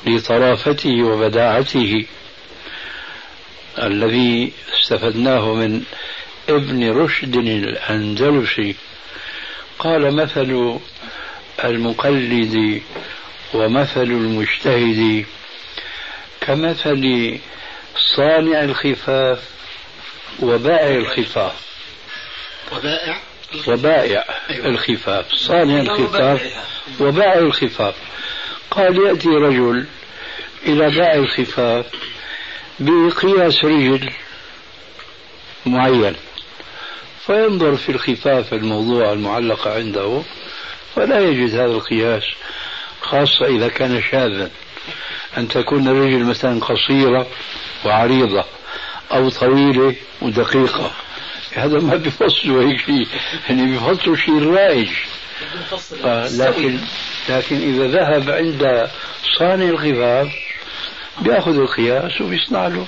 لطرافته 0.08 1.04
وبداعته 1.04 2.06
الذي 3.78 4.52
استفدناه 4.82 5.54
من 5.54 5.84
ابن 6.50 6.92
رشد 6.92 7.36
الأندلسي. 7.36 8.76
قال 9.80 10.16
مثل 10.16 10.80
المقلد 11.64 12.82
ومثل 13.54 14.04
المجتهد 14.04 15.26
كمثل 16.42 17.38
صانع 18.16 18.64
الخفاف 18.64 19.40
وبائع 20.40 20.96
الخفاف. 20.96 21.54
وبائع 22.72 23.22
وبائع 23.68 24.26
أيوة. 24.50 24.66
الخفاف 24.66 25.34
صانع 25.34 25.80
الخفاف 25.80 26.42
وبائع. 27.00 27.40
الخفاف. 27.40 27.96
قال 28.72 29.08
يأتي 29.08 29.30
رجل 29.30 29.86
إلى 30.66 30.90
بائع 30.90 31.14
الخفاف 31.14 31.86
بقياس 32.80 33.66
رجل 33.66 34.10
معين 35.66 36.16
فينظر 37.26 37.76
في 37.76 37.92
الخفاف 37.92 38.54
الموضوع 38.54 39.14
المعلقة 39.14 39.74
عنده 39.74 40.22
فلا 40.96 41.20
يجد 41.20 41.54
هذا 41.54 41.66
القياس 41.66 42.24
خاصة 43.02 43.46
إذا 43.46 43.68
كان 43.68 44.02
شاذا. 44.12 44.52
أن 45.38 45.48
تكون 45.48 45.88
الرجل 45.88 46.24
مثلا 46.24 46.60
قصيرة 46.60 47.28
وعريضة 47.86 48.46
أو 49.12 49.30
طويلة 49.30 49.96
ودقيقة. 50.22 50.92
هذا 51.54 51.80
ما 51.80 51.96
بيفصلوا 51.96 52.64
هيك 52.64 52.80
شيء 52.80 53.08
يعني 53.50 53.66
بيفصلوا 53.66 54.16
شيء 54.16 54.44
رائج. 54.54 54.90
آه 56.04 56.28
لكن 56.28 56.80
لكن 57.30 57.56
إذا 57.56 57.88
ذهب 57.88 58.30
عند 58.30 58.90
صانع 59.38 59.66
الخفاف 59.66 60.28
بيأخذ 61.22 61.60
القياس 61.60 62.22
وبيصنع 62.22 62.68
له 62.68 62.86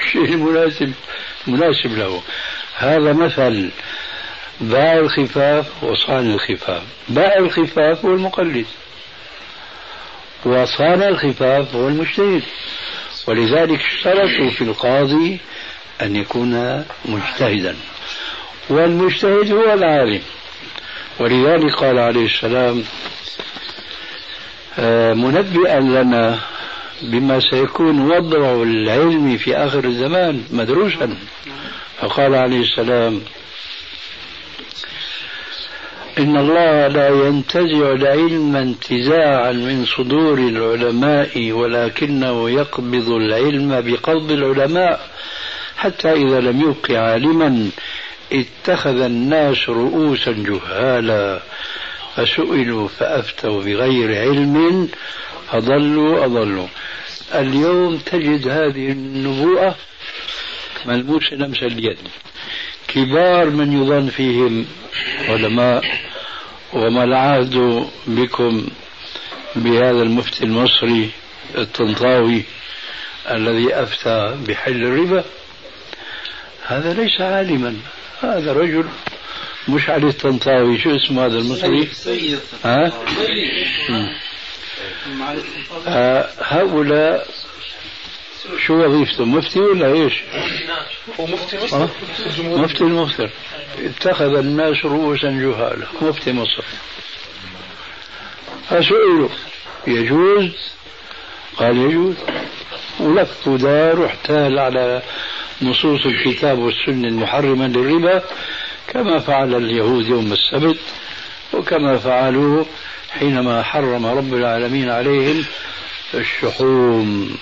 الشيء 0.00 0.24
المناسب 0.24 0.92
مناسب 1.46 1.98
له. 1.98 2.22
هذا 2.76 3.12
مثل 3.12 3.70
باع 4.60 4.98
الخفاف 4.98 5.84
وصانع 5.84 6.34
الخفاف. 6.34 6.82
باع 7.08 7.36
الخفاف 7.38 8.04
هو 8.04 8.14
المقلد 8.14 8.66
وصانع 10.44 11.08
الخفاف 11.08 11.74
هو 11.74 11.88
المجتهد. 11.88 12.42
ولذلك 13.26 13.80
اشترطوا 13.80 14.50
في 14.50 14.62
القاضي 14.62 15.38
أن 16.02 16.16
يكون 16.16 16.84
مجتهدا. 17.04 17.76
والمجتهد 18.68 19.52
هو 19.52 19.72
العالم. 19.72 20.22
ولذلك 21.18 21.74
قال 21.74 21.98
عليه 21.98 22.24
السلام 22.24 22.84
منبئا 25.14 25.80
لنا 25.80 26.38
بما 27.02 27.40
سيكون 27.40 28.00
وضع 28.10 28.62
العلم 28.62 29.36
في 29.36 29.56
آخر 29.56 29.84
الزمان 29.84 30.42
مدروسا. 30.50 31.16
فقال 32.00 32.34
عليه 32.34 32.60
السلام 32.60 33.20
إن 36.18 36.36
الله 36.36 36.86
لا 36.88 37.08
ينتزع 37.08 37.92
العلم 37.92 38.56
انتزاعا 38.56 39.52
من 39.52 39.84
صدور 39.96 40.38
العلماء 40.38 41.52
ولكنه 41.52 42.50
يقبض 42.50 43.08
العلم 43.10 43.80
بقبض 43.80 44.32
العلماء 44.32 45.10
حتى 45.76 46.12
إذا 46.12 46.40
لم 46.40 46.60
يبق 46.60 46.98
عالما 46.98 47.68
اتخذ 48.32 49.00
الناس 49.00 49.68
رؤوسا 49.68 50.32
جهالا. 50.32 51.40
فسئلوا 52.16 52.88
فأفتوا 52.88 53.62
بغير 53.62 54.18
علم 54.18 54.88
أضلوا 55.52 56.24
أضلوا. 56.24 56.66
اليوم 57.34 57.98
تجد 57.98 58.48
هذه 58.48 58.92
النبوءة 58.92 59.76
ملموسة 60.86 61.36
لمس 61.36 61.62
اليد. 61.62 61.98
كبار 62.88 63.50
من 63.50 63.82
يظن 63.82 64.08
فيهم 64.08 64.66
علماء 65.28 65.84
وما 66.72 67.04
العهد 67.04 67.86
بكم 68.06 68.66
بهذا 69.56 70.02
المفتي 70.02 70.44
المصري 70.44 71.10
الطنطاوي 71.58 72.42
الذي 73.30 73.74
أفتى 73.74 74.36
بحل 74.48 74.84
الربا؟ 74.84 75.24
هذا 76.66 76.92
ليس 76.92 77.20
عالما 77.20 77.76
هذا 78.22 78.52
رجل 78.52 78.84
مش 79.68 79.90
علي 79.90 80.06
الطنطاوي 80.06 80.78
شو 80.78 80.96
اسمه 80.96 81.26
هذا 81.26 81.38
المصري؟ 81.38 81.86
سيد 81.86 82.40
ها؟ 82.64 82.92
آه 85.86 86.28
هؤلاء 86.40 87.26
شو 88.66 88.84
وظيفته 88.84 89.24
مفتي 89.24 89.60
ولا 89.60 89.92
إيش؟ 89.92 90.12
مفتي 91.18 91.64
مصر؟ 91.64 91.82
آه؟ 91.82 91.88
مفتي 92.38 92.84
مصر 92.84 93.28
اتخذ 93.78 94.36
الناس 94.36 94.84
رؤوسا 94.84 95.30
جهالا 95.30 95.86
مفتي 96.02 96.32
مصر. 96.32 96.64
فسئلوا 98.68 99.28
يجوز؟ 99.86 100.50
قال 101.56 101.76
يجوز. 101.78 102.14
ولف 103.00 103.48
ودار 103.48 104.00
واحتال 104.00 104.58
على 104.58 105.02
نصوص 105.62 106.06
الكتاب 106.06 106.58
والسنة 106.58 107.08
المحرمة 107.08 107.66
للربا. 107.66 108.22
كما 108.88 109.18
فعل 109.18 109.54
اليهود 109.54 110.06
يوم 110.06 110.32
السبت 110.32 110.78
وكما 111.52 111.98
فعلوا 111.98 112.64
حينما 113.10 113.62
حرم 113.62 114.06
رب 114.06 114.34
العالمين 114.34 114.90
عليهم 114.90 115.44
الشحوم. 116.14 117.36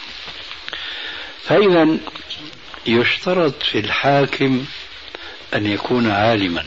فإذا 1.42 1.88
يشترط 2.86 3.62
في 3.62 3.78
الحاكم 3.78 4.64
أن 5.54 5.66
يكون 5.66 6.10
عالما. 6.10 6.64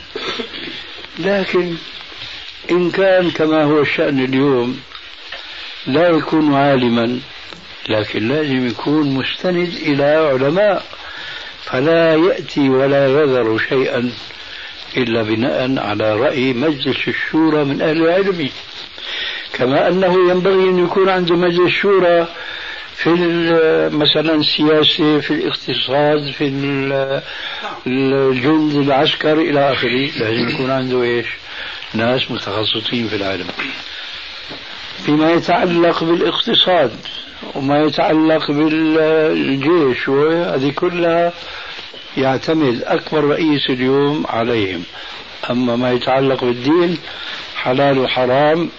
لكن 1.19 1.75
إن 2.71 2.91
كان 2.91 3.31
كما 3.31 3.63
هو 3.63 3.81
الشأن 3.81 4.25
اليوم 4.25 4.81
لا 5.87 6.09
يكون 6.09 6.55
عالما 6.55 7.19
لكن 7.89 8.27
لازم 8.27 8.67
يكون 8.67 9.07
مستند 9.07 9.73
إلى 9.75 10.03
علماء 10.03 10.85
فلا 11.63 12.15
يأتي 12.15 12.69
ولا 12.69 13.07
يذر 13.07 13.57
شيئا 13.69 14.11
إلا 14.97 15.23
بناء 15.23 15.79
على 15.79 16.15
رأي 16.15 16.53
مجلس 16.53 17.07
الشورى 17.07 17.63
من 17.63 17.81
أهل 17.81 17.97
العلم. 18.01 18.49
كما 19.53 19.87
أنه 19.87 20.29
ينبغي 20.29 20.69
أن 20.69 20.85
يكون 20.85 21.09
عند 21.09 21.31
مجلس 21.31 21.59
الشورى 21.59 22.27
في 22.95 23.09
مثلا 23.93 24.35
السياسة 24.35 25.19
في 25.19 25.31
الاقتصاد 25.31 26.31
في 26.31 26.47
الجند 27.87 28.75
العسكري 28.75 29.49
إلى 29.49 29.71
آخره. 29.73 30.09
لازم 30.19 30.49
يكون 30.49 30.71
عنده 30.71 31.03
إيش؟ 31.03 31.25
ناس 31.93 32.31
متخصصين 32.31 33.07
في 33.07 33.15
العالم. 33.15 33.47
فيما 35.05 35.31
يتعلق 35.31 36.03
بالاقتصاد 36.03 36.91
وما 37.55 37.83
يتعلق 37.83 38.51
بالجيش 38.51 40.07
وهذه 40.07 40.71
كلها 40.71 41.33
يعتمد 42.17 42.83
أكبر 42.83 43.23
رئيس 43.23 43.69
اليوم 43.69 44.25
عليهم. 44.29 44.83
أما 45.49 45.75
ما 45.75 45.91
يتعلق 45.91 46.43
بالدين 46.43 46.97
حلال 47.55 47.99
وحرام 47.99 48.69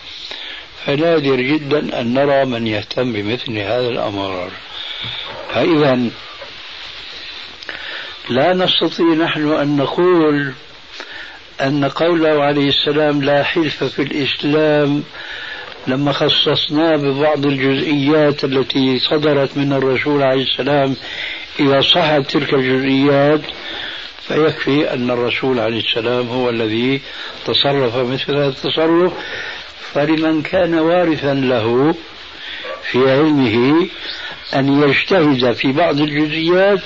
فنادر 0.87 1.41
جدا 1.41 2.01
أن 2.01 2.15
نرى 2.15 2.45
من 2.45 2.67
يهتم 2.67 3.13
بمثل 3.13 3.59
هذا 3.59 3.89
الأمر. 3.89 4.51
فإذا 5.55 6.11
لا 8.31 8.55
نستطيع 8.55 9.07
نحن 9.07 9.53
أن 9.53 9.77
نقول 9.77 10.53
أن 11.61 11.85
قوله 11.85 12.45
عليه 12.45 12.69
السلام 12.69 13.23
لا 13.23 13.43
حلف 13.43 13.85
في 13.85 14.03
الإسلام 14.03 15.03
لما 15.87 16.13
خصصناه 16.13 16.97
ببعض 16.97 17.47
الجزئيات 17.47 18.45
التي 18.45 18.99
صدرت 18.99 19.57
من 19.57 19.73
الرسول 19.73 20.23
عليه 20.23 20.43
السلام 20.43 20.97
إذا 21.61 21.81
صحت 21.81 22.31
تلك 22.31 22.55
الجزئيات 22.55 23.41
فيكفي 24.29 24.93
أن 24.93 25.11
الرسول 25.11 25.59
عليه 25.61 25.81
السلام 25.81 26.29
هو 26.29 26.51
الذي 26.51 27.01
تصرف 27.45 27.97
مثل 27.97 28.37
هذا 28.37 28.49
التصرف. 28.49 29.13
فلمن 29.95 30.43
كان 30.43 30.75
وارثا 30.75 31.35
له 31.35 31.95
في 32.83 33.11
علمه 33.11 33.89
أن 34.55 34.83
يجتهد 34.83 35.53
في 35.53 35.73
بعض 35.73 36.01
الجزئيات 36.01 36.81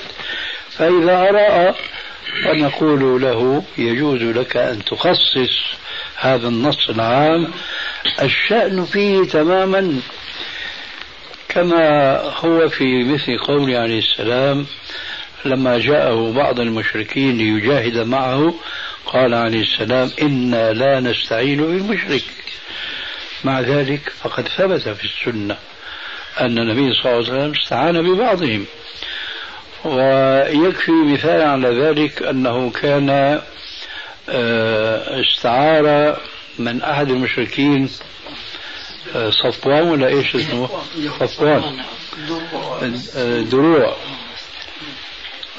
فإذا 0.69 1.29
أرى 1.29 1.75
فنقول 2.43 3.21
له 3.21 3.63
يجوز 3.77 4.21
لك 4.21 4.57
أن 4.57 4.83
تخصص 4.83 5.75
هذا 6.15 6.47
النص 6.47 6.89
العام 6.89 7.47
الشأن 8.21 8.85
فيه 8.85 9.23
تماما 9.23 10.01
كما 11.51 12.15
هو 12.21 12.69
في 12.69 13.03
مثل 13.03 13.37
قوله 13.37 13.77
عليه 13.79 13.99
السلام 13.99 14.65
لما 15.45 15.77
جاءه 15.79 16.31
بعض 16.31 16.59
المشركين 16.59 17.37
ليجاهد 17.37 17.97
معه 17.97 18.53
قال 19.05 19.33
عليه 19.33 19.61
السلام 19.61 20.11
إنا 20.21 20.73
لا 20.73 20.99
نستعين 20.99 21.57
بالمشرك. 21.57 22.23
مع 23.43 23.59
ذلك 23.59 24.11
فقد 24.21 24.47
ثبت 24.47 24.89
في 24.89 25.03
السنة 25.03 25.57
أن 26.39 26.59
النبي 26.59 26.93
صلى 26.93 27.11
الله 27.11 27.31
عليه 27.31 27.39
وسلم 27.39 27.53
استعان 27.63 28.01
ببعضهم. 28.01 28.65
ويكفي 29.85 30.91
مثال 30.91 31.41
على 31.41 31.69
ذلك 31.69 32.23
أنه 32.23 32.69
كان 32.69 33.09
آه، 34.29 35.21
استعار 35.21 36.17
من 36.59 36.81
أحد 36.81 37.09
المشركين 37.09 37.89
صفوان 39.43 39.89
ولا 39.89 40.07
إيش 40.07 40.35
اسمه؟ 40.35 40.69
صفوان. 41.19 41.83
دروع. 43.49 43.95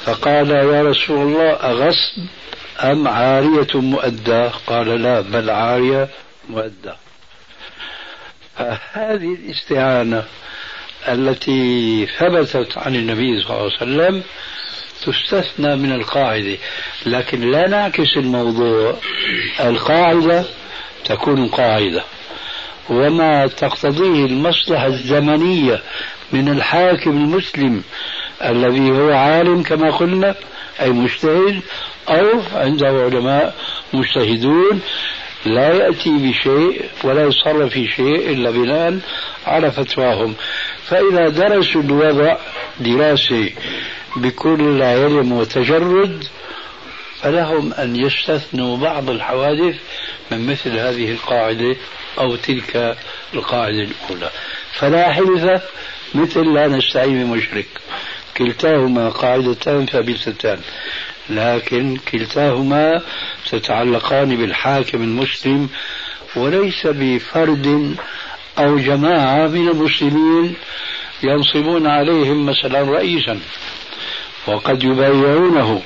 فقال 0.05 0.51
يا 0.51 0.81
رسول 0.83 1.27
الله 1.27 1.49
أغصب 1.51 2.21
أم 2.79 3.07
عارية 3.07 3.67
مؤداة؟ 3.75 4.51
قال 4.67 5.01
لا 5.01 5.21
بل 5.21 5.49
عارية 5.49 6.09
مؤداة 6.49 6.95
فهذه 8.57 9.33
الاستعانة 9.33 10.23
التي 11.07 12.05
ثبتت 12.19 12.77
عن 12.77 12.95
النبي 12.95 13.41
صلى 13.41 13.49
الله 13.49 13.61
عليه 13.61 13.75
وسلم 13.75 14.23
تستثنى 15.05 15.75
من 15.75 15.91
القاعدة. 15.91 16.57
لكن 17.05 17.51
لا 17.51 17.67
نعكس 17.67 18.17
الموضوع. 18.17 18.97
القاعدة 19.59 20.45
تكون 21.05 21.47
قاعدة. 21.47 22.03
وما 22.89 23.47
تقتضيه 23.47 24.25
المصلحة 24.25 24.87
الزمنية 24.87 25.81
من 26.31 26.49
الحاكم 26.49 27.11
المسلم 27.11 27.83
الذي 28.43 28.91
هو 28.91 29.11
عالم 29.11 29.63
كما 29.63 29.91
قلنا 29.91 30.35
أي 30.81 30.89
مجتهد 30.89 31.61
أو 32.09 32.41
عنده 32.55 32.87
علماء 32.87 33.55
مجتهدون 33.93 34.81
لا 35.45 35.67
يأتي 35.73 36.09
بشيء 36.09 36.85
ولا 37.03 37.25
يتصرف 37.25 37.73
في 37.73 37.87
شيء 37.87 38.29
إلا 38.31 38.51
بناء 38.51 38.99
على 39.47 39.71
فتواهم. 39.71 40.33
فإذا 40.85 41.29
درسوا 41.29 41.81
الوضع 41.81 42.37
دراسة 42.79 43.49
بكل 44.15 44.81
علم 44.81 45.31
وتجرد 45.31 46.23
فلهم 47.21 47.73
أن 47.73 47.95
يستثنوا 47.95 48.77
بعض 48.77 49.09
الحوادث 49.09 49.75
من 50.31 50.47
مثل 50.47 50.77
هذه 50.77 51.11
القاعدة 51.11 51.75
أو 52.19 52.35
تلك 52.35 52.97
القاعدة 53.33 53.87
الأولى. 53.87 54.29
فلا 54.73 55.13
حلف 55.13 55.61
مثل 56.15 56.53
لا 56.53 56.67
نستعين 56.67 57.23
بمشرك. 57.23 57.65
كلتاهما 58.37 59.09
قاعدتان 59.09 59.85
ثابتتان. 59.85 60.59
لكن 61.29 61.97
كلتاهما 62.11 63.01
تتعلقان 63.51 64.35
بالحاكم 64.35 65.03
المسلم 65.03 65.69
وليس 66.35 66.87
بفرد 66.87 67.95
أو 68.57 68.77
جماعة 68.77 69.47
من 69.47 69.69
المسلمين 69.69 70.55
ينصبون 71.23 71.87
عليهم 71.87 72.45
مثلا 72.45 72.81
رئيسا. 72.81 73.39
وقد 74.47 74.83
يبايعونه. 74.83 75.81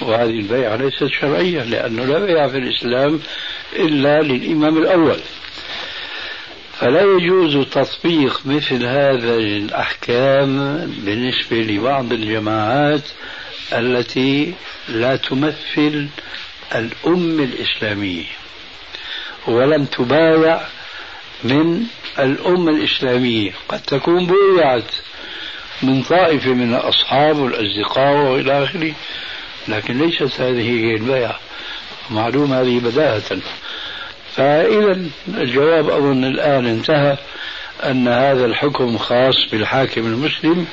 وهذه 0.00 0.30
البيعة 0.30 0.76
ليست 0.76 1.06
شرعية 1.20 1.62
لأنه 1.62 2.04
لا 2.04 2.18
بيع 2.18 2.48
في 2.48 2.56
الإسلام 2.56 3.20
إلا 3.76 4.22
للإمام 4.22 4.78
الأول. 4.78 5.20
فلا 6.82 7.02
يجوز 7.02 7.66
تطبيق 7.66 8.40
مثل 8.44 8.86
هذه 8.86 9.56
الأحكام 9.56 10.76
بالنسبة 11.04 11.56
لبعض 11.56 12.12
الجماعات 12.12 13.02
التي 13.72 14.54
لا 14.88 15.16
تمثل 15.16 16.08
الأمة 16.74 17.44
الإسلامية 17.44 18.24
ولم 19.46 19.84
تبايع 19.84 20.60
من 21.44 21.82
الأمة 22.18 22.70
الإسلامية. 22.70 23.52
قد 23.68 23.80
تكون 23.80 24.26
بويعت 24.26 24.94
من 25.82 26.02
طائفة 26.02 26.50
من 26.50 26.74
الأصحاب 26.74 27.38
والأصدقاء 27.38 28.16
وإلى 28.16 28.64
آخره 28.64 28.92
لكن 29.68 29.98
ليست 29.98 30.40
هذه 30.40 30.70
هي 30.70 30.94
البيعة. 30.94 31.38
معلوم 32.10 32.52
هذه 32.52 32.78
بداهة. 32.78 33.40
فإذا 34.36 35.00
الجواب 35.28 35.90
أظن 35.90 36.24
الآن 36.24 36.66
انتهى 36.66 37.18
أن 37.84 38.08
هذا 38.08 38.44
الحكم 38.44 38.98
خاص 38.98 39.34
بالحاكم 39.52 40.06
المسلم 40.06 40.66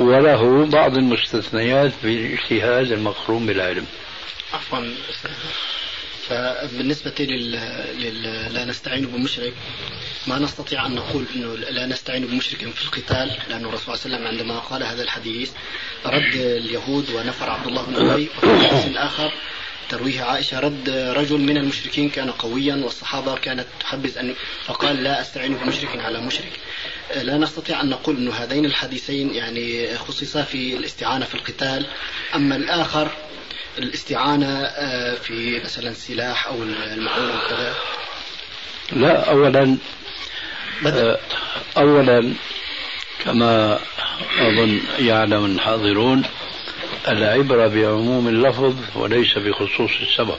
وله 0.00 0.66
بعض 0.66 0.96
المستثنيات 0.96 1.92
بالاجتهاد 2.02 2.92
المقرون 2.92 3.46
بالعلم. 3.46 3.86
عفوا 4.54 4.78
فبالنسبة 6.28 7.14
لل... 7.20 7.52
لل... 7.98 8.54
لا 8.54 8.64
نستعين 8.64 9.06
بمشرك 9.06 9.52
ما 10.26 10.38
نستطيع 10.38 10.86
أن 10.86 10.94
نقول 10.94 11.24
أنه 11.36 11.54
لا 11.54 11.86
نستعين 11.86 12.26
بمشرك 12.26 12.58
في 12.58 12.84
القتال 12.84 13.30
لأن 13.48 13.64
الرسول 13.64 13.98
صلى 13.98 14.06
الله 14.06 14.16
عليه 14.16 14.26
وسلم 14.26 14.26
عندما 14.26 14.58
قال 14.58 14.82
هذا 14.82 15.02
الحديث 15.02 15.50
رد 16.06 16.34
اليهود 16.34 17.10
ونفر 17.10 17.50
عبد 17.50 17.66
الله 17.66 17.82
بن 17.82 18.10
أبي 18.10 18.28
وفي 18.38 18.68
حديث 18.68 18.96
آخر 18.96 19.32
ترويه 19.88 20.22
عائشة 20.22 20.60
رد 20.60 20.88
رجل 20.90 21.38
من 21.38 21.56
المشركين 21.56 22.10
كان 22.10 22.30
قويا 22.30 22.76
والصحابة 22.76 23.36
كانت 23.36 23.66
تحبذ 23.80 24.18
أن 24.18 24.34
فقال 24.66 25.04
لا 25.04 25.20
أستعين 25.20 25.54
بمشرك 25.54 25.98
على 25.98 26.20
مشرك. 26.20 26.52
لا 27.16 27.38
نستطيع 27.38 27.80
أن 27.80 27.88
نقول 27.88 28.16
أن 28.16 28.28
هذين 28.28 28.64
الحديثين 28.64 29.34
يعني 29.34 29.96
خصصا 29.98 30.42
في 30.42 30.76
الاستعانة 30.76 31.24
في 31.24 31.34
القتال. 31.34 31.86
أما 32.34 32.56
الآخر 32.56 33.10
الاستعانة 33.78 34.62
آه، 34.64 35.14
في 35.14 35.60
مثلا 35.64 35.90
السلاح 35.90 36.46
أو 36.46 36.62
المعونة 36.62 37.34
وكذا 37.44 37.74
لا 38.92 39.30
أولا 39.30 39.76
آه، 40.86 41.18
أولا 41.76 42.34
كما 43.24 43.78
أظن 44.40 44.80
يعلم 44.98 45.44
الحاضرون 45.44 46.22
العبرة 47.08 47.68
بعموم 47.68 48.28
اللفظ 48.28 48.74
وليس 48.94 49.38
بخصوص 49.38 49.90
السبب. 50.00 50.38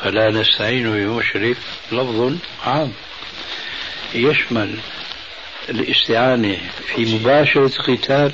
فلا 0.00 0.30
نستعين 0.30 0.90
بمشرك 0.90 1.56
لفظ 1.92 2.36
عام. 2.64 2.92
يشمل 4.14 4.78
الاستعانة 5.68 6.58
في 6.86 7.14
مباشرة 7.14 7.72
القتال 7.88 8.32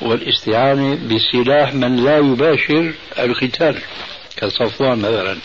والاستعانة 0.00 0.94
بسلاح 0.94 1.74
من 1.74 1.96
لا 2.04 2.18
يباشر 2.18 2.92
القتال 3.18 3.78
كصفوان 4.36 4.98
مثلا. 4.98 5.36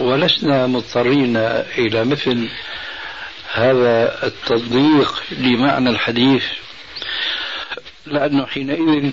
ولسنا 0.00 0.66
مضطرين 0.66 1.36
إلى 1.78 2.04
مثل 2.04 2.48
هذا 3.52 4.26
التضييق 4.26 5.22
لمعنى 5.30 5.90
الحديث 5.90 6.44
لأنه 8.06 8.46
حينئذ 8.46 9.10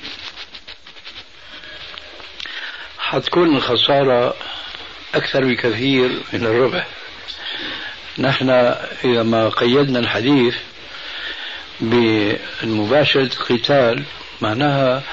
حتكون 2.99 3.55
الخسارة 3.55 4.35
أكثر 5.15 5.45
بكثير 5.45 6.09
من 6.33 6.45
الربح. 6.45 6.87
نحن 8.17 8.49
إذا 9.03 9.23
ما 9.23 9.49
قيدنا 9.49 9.99
الحديث 9.99 10.55
بمباشرة 11.79 13.21
القتال 13.39 14.03
معناها 14.41 15.03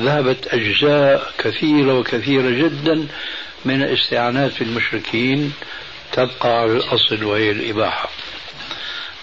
ذهبت 0.00 0.46
أجزاء 0.54 1.32
كثيرة 1.38 1.98
وكثيرة 1.98 2.50
جدا 2.50 3.06
من 3.64 3.82
الاستعانات 3.82 4.52
في 4.52 4.64
المشركين 4.64 5.52
تبقى 6.12 6.60
على 6.60 6.72
الأصل 6.72 7.24
وهي 7.24 7.50
الإباحة. 7.50 8.10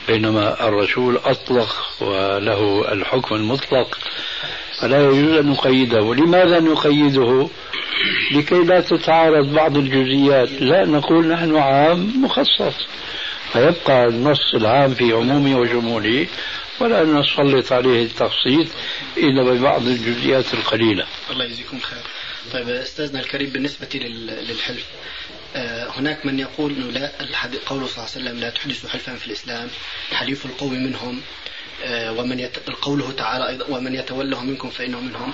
بينما 0.08 0.68
الرسول 0.68 1.18
أطلق 1.18 1.76
وله 2.02 2.92
الحكم 2.92 3.36
المطلق 3.36 4.00
فلا 4.82 5.04
يجوز 5.06 5.38
أن 5.38 5.46
نقيده. 5.46 6.16
لماذا 6.16 6.60
نقيده؟ 6.60 7.50
لكي 8.32 8.56
لا 8.56 8.82
تتعارض 8.82 9.54
بعض 9.54 9.78
الجزئيات. 9.78 10.50
لا 10.52 10.86
نقول 10.86 11.28
نحن 11.28 11.56
عام 11.56 12.24
مخصص. 12.24 12.88
فيبقى 13.54 14.08
النص 14.08 14.56
العام 14.56 14.94
في 14.94 15.12
عمومه 15.14 15.60
وشموله 15.60 16.28
ولا 16.80 17.04
نسلط 17.04 17.72
عليه 17.72 18.04
التخصيص 18.04 18.68
إلا 19.18 19.44
ببعض 19.44 19.82
الجزئيات 19.88 20.54
القليلة. 20.54 21.06
الله 21.30 21.46
يجزيكم 21.46 21.80
خير. 21.80 22.00
طيب 22.54 22.70
أستاذنا 22.70 23.20
الكريم 23.20 23.50
بالنسبة 23.50 23.88
للحلف 24.50 24.86
هناك 25.90 26.26
من 26.26 26.40
يقول 26.40 26.72
إنه 26.72 26.92
لا 26.92 27.12
قوله 27.66 27.88
صلى 27.88 27.98
الله 27.98 28.10
عليه 28.16 28.22
وسلم 28.26 28.40
لا 28.40 28.50
تحدثوا 28.50 28.90
حلفا 28.90 29.16
في 29.16 29.28
الإسلام 29.28 29.70
حليف 30.12 30.46
القوم 30.46 30.74
منهم 30.74 31.22
آه، 31.84 32.12
ومن 32.12 32.40
يت... 32.40 32.70
قوله 32.82 33.12
تعالى 33.12 33.48
أيضا 33.48 33.66
ومن 33.66 33.96
يتوله 33.96 34.44
منكم 34.44 34.70
فانه 34.70 35.00
منهم. 35.00 35.34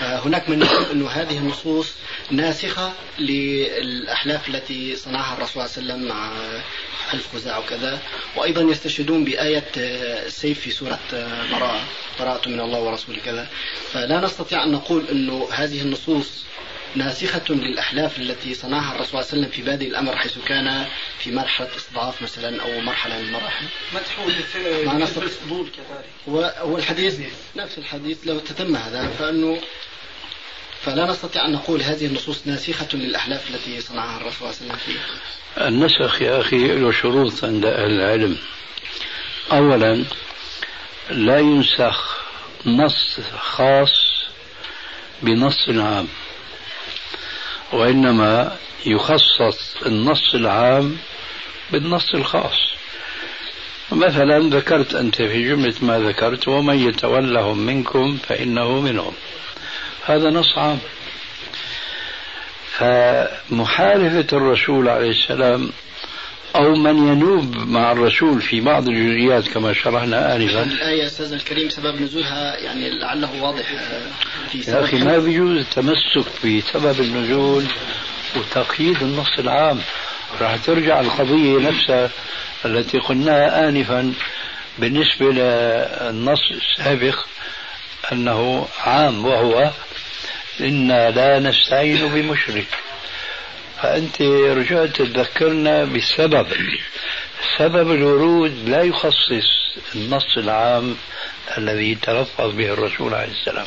هناك 0.00 0.48
من 0.48 0.62
يقول 0.62 0.84
إنه 0.92 1.08
هذه 1.08 1.38
النصوص 1.38 1.92
ناسخة 2.30 2.92
للأحلاف 3.18 4.48
التي 4.48 4.96
صنعها 4.96 5.34
الرسول 5.34 5.68
صلى 5.68 5.82
الله 5.82 5.94
عليه 5.94 6.04
وسلم 6.04 6.08
مع 6.08 6.30
حلف 7.10 7.34
خزاع 7.34 7.58
وكذا. 7.58 7.98
وأيضا 8.36 8.62
يستشهدون 8.62 9.24
بآية 9.24 9.64
السيف 9.76 10.60
في 10.60 10.70
سورة 10.70 11.00
براءة 11.52 11.84
براءة 12.20 12.48
من 12.48 12.60
الله 12.60 12.78
ورسوله 12.78 13.18
كذا. 13.24 13.48
فلا 13.92 14.20
نستطيع 14.20 14.64
أن 14.64 14.72
نقول 14.72 15.08
إنه 15.08 15.48
هذه 15.52 15.82
النصوص 15.82 16.44
ناسخة 16.96 17.54
للأحلاف 17.54 18.18
التي 18.18 18.54
صنعها 18.54 18.94
الرسول 18.94 19.06
صلى 19.06 19.20
الله 19.20 19.30
عليه 19.32 19.40
وسلم 19.40 19.50
في 19.50 19.62
بادئ 19.62 19.88
الأمر 19.88 20.16
حيث 20.16 20.38
كان 20.46 20.86
في 21.18 21.30
مرحلة 21.30 21.68
إصداف 21.76 22.22
مثلا 22.22 22.62
أو 22.62 22.80
مرحلة 22.80 23.18
من 23.18 23.24
المراحل. 23.24 23.66
مدحول 23.94 24.32
مع 24.86 24.96
الفضول 24.96 25.68
كذلك. 25.70 26.48
هو 26.58 26.78
الحديث 26.78 27.20
نفس 27.56 27.78
الحديث 27.78 28.18
لو 28.26 28.38
تتم 28.38 28.76
هذا 28.76 29.08
فأنه 29.08 29.60
فلا 30.82 31.06
نستطيع 31.10 31.46
أن 31.46 31.52
نقول 31.52 31.82
هذه 31.82 32.06
النصوص 32.06 32.46
ناسخة 32.46 32.88
للأحلاف 32.94 33.50
التي 33.50 33.80
صنعها 33.80 34.16
الرسول 34.16 34.54
صلى 34.54 34.60
الله 34.60 34.72
عليه 34.72 34.82
وسلم 34.82 34.94
فيها. 35.56 35.68
النسخ 35.68 36.22
يا 36.22 36.40
أخي 36.40 36.68
له 36.68 36.92
شروط 36.92 37.44
عند 37.44 37.64
أهل 37.64 37.90
العلم. 37.90 38.38
أولا 39.52 40.04
لا 41.10 41.38
ينسخ 41.38 42.18
نص 42.66 43.20
خاص 43.38 43.92
بنص 45.22 45.68
عام. 45.68 46.08
وإنما 47.72 48.56
يخصص 48.86 49.76
النص 49.86 50.34
العام 50.34 50.96
بالنص 51.72 52.14
الخاص. 52.14 52.74
مثلا 53.92 54.38
ذكرت 54.38 54.94
أنت 54.94 55.16
في 55.16 55.48
جملة 55.48 55.74
ما 55.82 55.98
ذكرت 55.98 56.48
ومن 56.48 56.88
يتولهم 56.88 57.58
منكم 57.58 58.16
فإنه 58.16 58.80
منهم. 58.80 59.12
هذا 60.06 60.30
نص 60.30 60.58
عام. 60.58 60.78
فمحالفة 62.78 64.36
الرسول 64.36 64.88
عليه 64.88 65.10
السلام 65.10 65.70
أو 66.56 66.74
من 66.74 67.08
ينوب 67.08 67.56
مع 67.56 67.92
الرسول 67.92 68.42
في 68.42 68.60
بعض 68.60 68.88
الجزئيات 68.88 69.48
كما 69.48 69.72
شرحنا 69.72 70.36
آنفا. 70.36 70.62
الآية 70.62 71.06
أستاذ 71.06 71.32
الكريم 71.32 71.68
سبب 71.68 72.02
نزولها 72.02 72.56
يعني 72.56 72.90
لعله 72.90 73.42
واضح 73.42 73.64
في 74.52 74.70
يا 74.70 74.84
أخي 74.84 74.98
ما 74.98 75.18
بيجوز 75.18 75.56
التمسك 75.58 76.46
بسبب 76.46 77.00
النزول 77.00 77.64
وتقييد 78.36 79.02
النص 79.02 79.38
العام. 79.38 79.80
راح 80.40 80.56
ترجع 80.56 81.00
القضية 81.00 81.58
نفسها 81.58 82.10
التي 82.64 82.98
قلناها 82.98 83.68
آنفا 83.68 84.12
بالنسبة 84.78 85.26
للنص 85.26 86.40
السابق 86.50 87.18
أنه 88.12 88.66
عام 88.86 89.24
وهو 89.24 89.70
إنا 90.60 91.10
لا 91.10 91.38
نستعين 91.38 92.08
بمشرك. 92.08 92.66
فأنت 93.84 94.22
رجعت 94.58 95.02
تذكرنا 95.02 95.84
بالسبب 95.84 96.46
سبب 97.58 97.90
الورود 97.90 98.68
لا 98.68 98.82
يخصص 98.82 99.76
النص 99.94 100.36
العام 100.36 100.96
الذي 101.58 101.94
تلفظ 101.94 102.54
به 102.54 102.72
الرسول 102.72 103.14
عليه 103.14 103.32
السلام. 103.32 103.66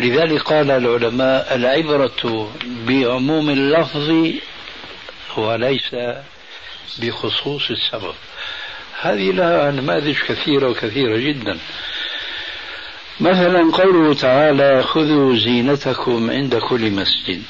لذلك 0.00 0.42
قال 0.42 0.70
العلماء 0.70 1.54
العبرة 1.54 2.52
بعموم 2.64 3.50
اللفظ 3.50 4.32
وليس 5.36 5.96
بخصوص 6.98 7.70
السبب. 7.70 8.14
هذه 9.00 9.30
لها 9.32 9.70
نماذج 9.70 10.16
كثيرة 10.28 10.68
وكثيرة 10.68 11.16
جدا. 11.16 11.58
مثلا 13.20 13.72
قوله 13.72 14.14
تعالى 14.14 14.82
خذوا 14.82 15.36
زينتكم 15.36 16.30
عند 16.30 16.54
كل 16.56 16.90
مسجد. 16.90 17.42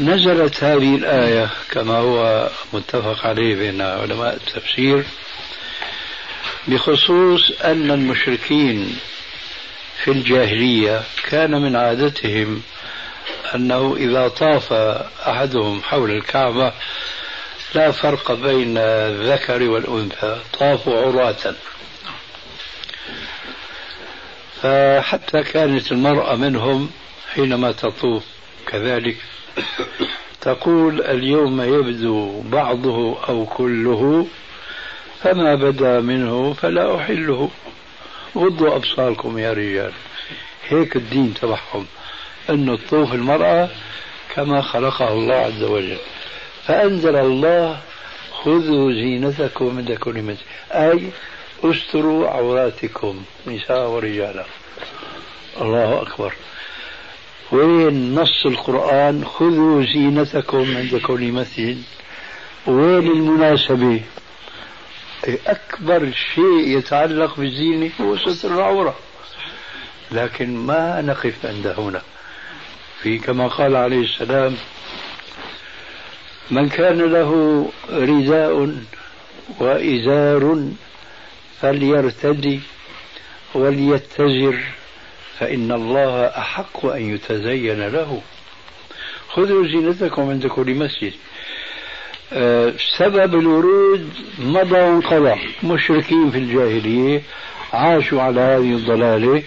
نزلت 0.00 0.64
هذه 0.64 0.94
الآية 0.94 1.50
كما 1.70 1.96
هو 1.96 2.50
متفق 2.72 3.26
عليه 3.26 3.56
بين 3.56 3.80
علماء 3.80 4.34
التفسير 4.34 5.04
بخصوص 6.68 7.50
أن 7.64 7.90
المشركين 7.90 8.98
في 10.04 10.10
الجاهلية 10.10 11.02
كان 11.30 11.50
من 11.50 11.76
عادتهم 11.76 12.62
أنه 13.54 13.96
إذا 13.96 14.28
طاف 14.28 14.72
أحدهم 15.28 15.82
حول 15.82 16.10
الكعبة 16.10 16.72
لا 17.74 17.90
فرق 17.90 18.32
بين 18.32 18.78
الذكر 18.78 19.62
والأنثى 19.62 20.40
طافوا 20.58 21.00
عراة. 21.00 21.54
فحتى 24.62 25.42
كانت 25.42 25.92
المرأة 25.92 26.36
منهم 26.36 26.90
حينما 27.34 27.72
تطوف 27.72 28.24
كذلك 28.66 29.16
تقول 30.40 31.02
اليوم 31.02 31.60
يبدو 31.60 32.40
بعضه 32.40 33.28
أو 33.28 33.46
كله 33.46 34.26
فما 35.22 35.54
بدا 35.54 36.00
منه 36.00 36.52
فلا 36.52 36.96
أحله. 36.96 37.50
غضوا 38.36 38.76
أبصاركم 38.76 39.38
يا 39.38 39.52
رجال. 39.52 39.92
هيك 40.68 40.96
الدين 40.96 41.34
تبعهم 41.34 41.86
أنه 42.50 42.76
تطوف 42.76 43.12
المرأة 43.14 43.68
كما 44.34 44.62
خلقها 44.62 45.12
الله 45.12 45.34
عز 45.34 45.62
وجل. 45.62 45.98
فأنزل 46.66 47.16
الله 47.16 47.80
خذوا 48.32 48.92
زينتكم 48.92 49.78
عند 49.78 49.92
كل 49.92 50.22
مسجد 50.22 50.38
أي 50.70 51.10
استروا 51.64 52.28
عوراتكم 52.28 53.22
نساء 53.46 53.88
ورجالا. 53.88 54.44
الله 55.60 56.02
أكبر. 56.02 56.32
وين 57.52 58.14
نص 58.14 58.46
القرآن؟ 58.46 59.24
خذوا 59.24 59.82
زينتكم 59.82 60.76
عند 60.76 60.96
كل 60.96 61.32
مسجد 61.32 61.82
وين 62.66 63.06
المناسبة؟ 63.06 64.00
أكبر 65.46 66.12
شيء 66.34 66.78
يتعلق 66.78 67.36
بالزينة 67.36 67.90
هو 68.00 68.16
ستر 68.16 68.54
العورة. 68.54 68.96
لكن 70.12 70.56
ما 70.56 71.00
نقف 71.00 71.46
عند 71.46 71.66
هنا. 71.66 72.02
في 73.02 73.18
كما 73.18 73.46
قال 73.48 73.76
عليه 73.76 74.04
السلام 74.04 74.54
من 76.50 76.68
كان 76.68 76.98
له 76.98 77.32
رداء 77.90 78.74
وإزار 79.60 80.68
فليرتدي 81.60 82.60
وليتزر 83.54 84.58
فإن 85.38 85.72
الله 85.72 86.26
أحق 86.26 86.86
أن 86.86 87.14
يتزين 87.14 87.88
له. 87.88 88.22
خذوا 89.28 89.66
زينتكم 89.66 90.30
عند 90.30 90.46
كل 90.46 90.74
مسجد. 90.74 91.12
أه 92.32 92.72
سبب 92.98 93.34
الورود 93.34 94.10
مضى 94.38 94.78
وانقضى. 94.78 95.34
مشركين 95.62 96.30
في 96.30 96.38
الجاهلية 96.38 97.22
عاشوا 97.72 98.22
على 98.22 98.40
هذه 98.40 98.72
الضلالة. 98.72 99.42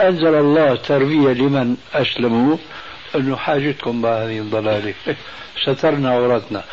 أنزل 0.00 0.34
الله 0.34 0.74
تربية 0.74 1.32
لمن 1.32 1.76
أسلموا. 1.94 2.56
أنه 3.14 3.36
حاجتكم 3.36 4.02
بهذه 4.02 4.38
الضلالة. 4.38 4.94
سترنا 5.64 6.10
عورتنا. 6.10 6.64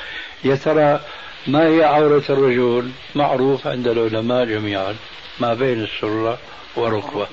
يا 0.43 0.55
ترى 0.55 1.01
ما 1.47 1.67
هي 1.67 1.83
عورة 1.83 2.23
الرجل؟ 2.29 2.91
معروف 3.15 3.67
عند 3.67 3.87
العلماء 3.87 4.45
جميعا. 4.45 4.95
ما 5.39 5.53
بين 5.53 5.83
السرة 5.83 6.37
وركبة 6.75 7.27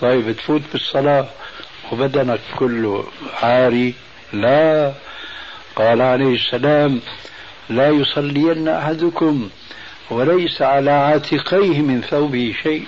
طيب 0.00 0.32
تفوت 0.36 0.62
بالصلاة 0.72 1.28
وبدنك 1.92 2.40
كله 2.58 3.04
عاري. 3.42 3.94
لا 4.32 4.92
قال 5.76 6.02
عليه 6.02 6.34
السلام 6.34 7.00
لا 7.68 7.88
يصلين 7.88 8.68
أحدكم 8.68 9.48
وليس 10.10 10.62
على 10.62 10.90
عاتقيه 10.90 11.80
من 11.80 12.00
ثوبه 12.00 12.54
شيء. 12.62 12.84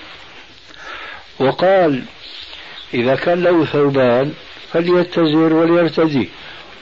وقال 1.41 2.03
إذا 2.95 3.15
كان 3.15 3.43
له 3.43 3.65
ثوبان 3.65 4.33
فليتزر 4.73 5.53
وليرتدي 5.53 6.29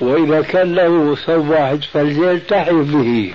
وإذا 0.00 0.40
كان 0.42 0.74
له 0.74 1.14
ثوب 1.14 1.48
واحد 1.48 1.84
فليلتحف 1.84 2.72
به. 2.72 3.34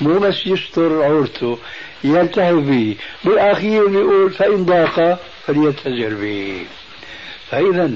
مو 0.00 0.18
بس 0.18 0.46
يستر 0.46 1.02
عورته 1.02 1.58
يلتحف 2.04 2.54
به 2.54 2.96
بالأخير 3.24 3.86
بيقول 3.86 4.30
فإن 4.30 4.64
ضاق 4.64 5.18
فليتزر 5.46 6.14
به 6.14 6.64
فإذا 7.50 7.90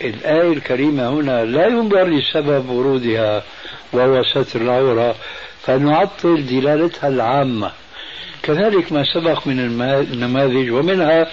الآية 0.00 0.52
الكريمة 0.52 1.08
هنا 1.08 1.44
لا 1.44 1.66
ينظر 1.66 2.04
لسبب 2.04 2.70
ورودها 2.70 3.42
وهو 3.92 4.22
ستر 4.22 4.60
العورة 4.60 5.16
فنعطل 5.62 6.46
دلالتها 6.46 7.08
العامة. 7.08 7.72
كذلك 8.42 8.92
ما 8.92 9.04
سبق 9.14 9.46
من 9.46 9.60
النماذج 9.60 10.70
ومنها 10.70 11.26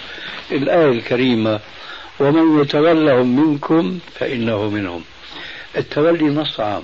الآية 0.52 0.90
الكريمة 0.90 1.60
ومن 2.20 2.60
يتولهم 2.60 3.36
منكم 3.36 3.98
فإنه 4.14 4.70
منهم. 4.70 5.02
التولي 5.76 6.24
نص 6.24 6.60
عام. 6.60 6.82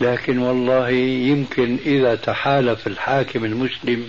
لكن 0.00 0.38
والله 0.38 0.88
يمكن 0.88 1.78
إذا 1.86 2.14
تحالف 2.14 2.86
الحاكم 2.86 3.44
المسلم 3.44 4.06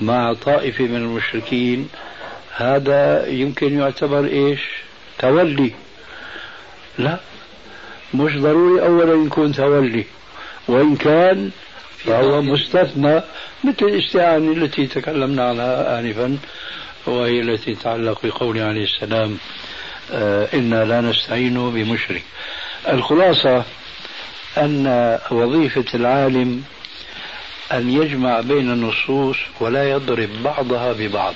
مع 0.00 0.32
طائفة 0.32 0.84
من 0.84 0.96
المشركين 0.96 1.88
هذا 2.56 3.26
يمكن 3.26 3.78
يعتبر 3.78 4.24
إيش؟ 4.24 4.60
تولي. 5.18 5.72
لا 6.98 7.18
مش 8.14 8.36
ضروري 8.36 8.82
أولا 8.82 9.26
يكون 9.26 9.52
تولي 9.52 10.04
وإن 10.68 10.96
كان 10.96 11.50
فهو 11.98 12.42
مستثنى 12.42 13.22
مثل 13.64 13.86
الاستعانة 13.86 14.52
التي 14.52 14.86
تكلمنا 14.86 15.48
عنها 15.48 16.00
آنفا 16.00 16.38
وهي 17.06 17.40
التي 17.40 17.74
تتعلق 17.74 18.26
بقول 18.26 18.58
عليه 18.58 18.84
السلام 18.84 19.38
آه 20.12 20.48
إنا 20.54 20.84
لا 20.84 21.00
نستعين 21.00 21.70
بمشرك. 21.70 22.22
الخلاصة 22.88 23.64
أن 24.58 25.18
وظيفة 25.30 25.84
العالم 25.94 26.64
أن 27.72 27.90
يجمع 27.90 28.40
بين 28.40 28.72
النصوص 28.72 29.36
ولا 29.60 29.90
يضرب 29.90 30.42
بعضها 30.42 30.92
ببعض. 30.92 31.34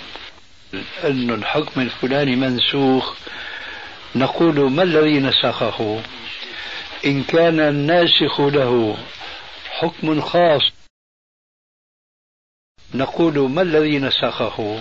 أن 1.04 1.30
الحكم 1.30 1.80
الفلاني 1.80 2.36
منسوخ. 2.36 3.14
نقول 4.16 4.70
ما 4.70 4.82
الذي 4.82 5.18
نسخه؟ 5.18 6.02
إن 7.06 7.22
كان 7.22 7.60
الناسخ 7.60 8.40
له 8.40 8.96
حكم 9.70 10.20
خاص. 10.20 10.72
نقول 12.94 13.50
ما 13.50 13.62
الذي 13.62 13.98
نسخه؟ 13.98 14.80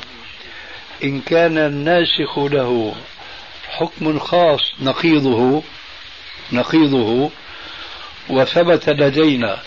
إن 1.04 1.22
كان 1.22 1.58
الناسخ 1.58 2.40
له 2.40 2.96
حكم 3.70 4.20
خاص. 4.20 4.74
نقيضه. 4.82 5.64
نقيضه. 6.52 7.32
وثبت 8.30 8.90
لدينا 8.90 9.60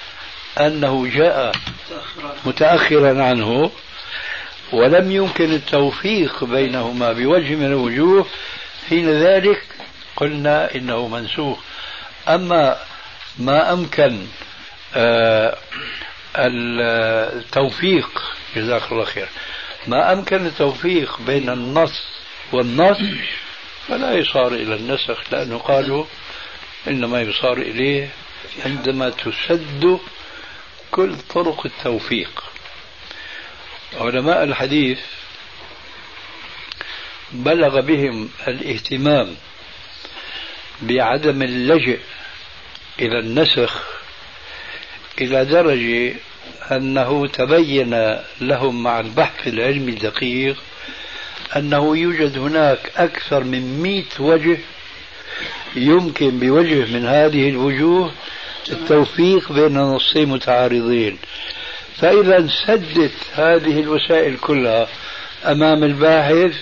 أنه 0.60 1.10
جاء 1.14 1.52
متأخرا 2.44 3.22
عنه 3.22 3.70
ولم 4.72 5.12
يمكن 5.12 5.52
التوفيق 5.52 6.44
بينهما 6.44 7.12
بوجه 7.12 7.54
من 7.54 7.66
الوجوه. 7.66 8.26
حين 8.88 9.10
ذلك 9.10 9.62
قلنا 10.16 10.74
إنه 10.74 11.08
منسوخ. 11.08 11.58
أما 12.28 12.76
ما 13.38 13.72
أمكن 13.72 14.26
آه 14.94 15.56
التوفيق 16.36 18.22
جزاك 18.56 18.92
الله 18.92 19.04
خير 19.04 19.28
ما 19.86 20.12
أمكن 20.12 20.46
التوفيق 20.46 21.20
بين 21.26 21.50
النص 21.50 22.02
والنص 22.52 22.98
فلا 23.88 24.12
يصار 24.12 24.52
إلى 24.52 24.74
النسخ 24.74 25.32
لأنه 25.32 25.58
قالوا 25.58 26.04
إنما 26.88 27.20
يصار 27.20 27.56
إليه 27.56 28.08
عندما 28.64 29.10
تسد 29.10 29.98
كل 30.90 31.16
طرق 31.34 31.66
التوفيق. 31.66 32.44
علماء 34.00 34.44
الحديث 34.44 34.98
بلغ 37.32 37.80
بهم 37.80 38.30
الاهتمام 38.48 39.34
بعدم 40.82 41.42
اللجئ 41.42 41.98
إلى 43.00 43.18
النسخ 43.18 43.84
إلى 45.20 45.44
درجة 45.44 46.14
أنه 46.72 47.26
تبين 47.26 48.18
لهم 48.40 48.82
مع 48.82 49.00
البحث 49.00 49.48
العلمي 49.48 49.92
الدقيق 49.92 50.62
أنه 51.56 51.96
يوجد 51.96 52.38
هناك 52.38 52.92
أكثر 52.96 53.44
من 53.44 53.82
مئة 53.82 54.20
وجه 54.22 54.58
يمكن 55.76 56.38
بوجه 56.38 56.92
من 56.92 57.06
هذه 57.06 57.48
الوجوه 57.48 58.12
التوفيق 58.70 59.52
بين 59.52 59.78
نصين 59.78 60.28
متعارضين. 60.28 61.18
فإذا 61.96 62.48
سدت 62.66 63.12
هذه 63.34 63.80
الوسائل 63.80 64.36
كلها 64.36 64.88
أمام 65.44 65.84
الباحث 65.84 66.56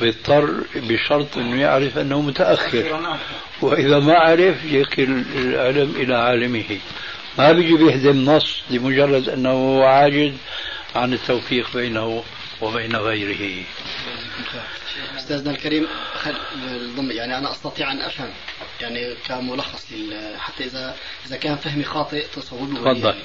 بيضطر 0.00 0.64
بشرط 0.76 1.36
أنه 1.36 1.60
يعرف 1.60 1.98
أنه 1.98 2.20
متأخر. 2.20 3.16
وإذا 3.62 3.98
ما 3.98 4.14
عرف 4.14 4.64
يكل 4.64 5.22
العلم 5.36 5.94
إلى 5.96 6.14
عالمه. 6.14 6.78
ما 7.38 7.52
بيجي 7.52 7.74
بيهدم 7.74 8.24
نص 8.24 8.62
لمجرد 8.70 9.28
أنه 9.28 9.84
عاجز 9.84 10.32
عن 10.96 11.12
التوفيق 11.12 11.70
بينه 11.74 12.24
وبين 12.60 12.96
غيره. 12.96 13.64
أستاذنا 15.16 15.50
الكريم 15.50 15.86
يعني 17.10 17.38
أنا 17.38 17.50
أستطيع 17.50 17.92
أن 17.92 18.00
أفهم. 18.00 18.30
يعني 18.80 19.14
كملخص 19.26 19.86
حتى 20.38 20.64
اذا 20.64 20.96
إذا 21.26 21.36
كان 21.36 21.56
فهمي 21.56 21.84
خاطئ 21.84 22.26
تصوبه 22.26 22.94
تفضل. 22.94 23.08
آه، 23.08 23.16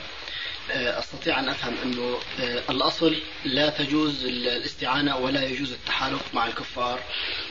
أستطيع 0.74 1.40
أن 1.40 1.50
أفهم 1.50 1.74
إنه 1.84 2.18
آه، 2.40 2.62
الأصل 2.70 3.16
لا 3.46 3.70
تجوز 3.70 4.26
الاستعانة 4.26 5.18
ولا 5.18 5.44
يجوز 5.44 5.72
التحالف 5.72 6.22
مع 6.34 6.48
الكفار 6.48 7.00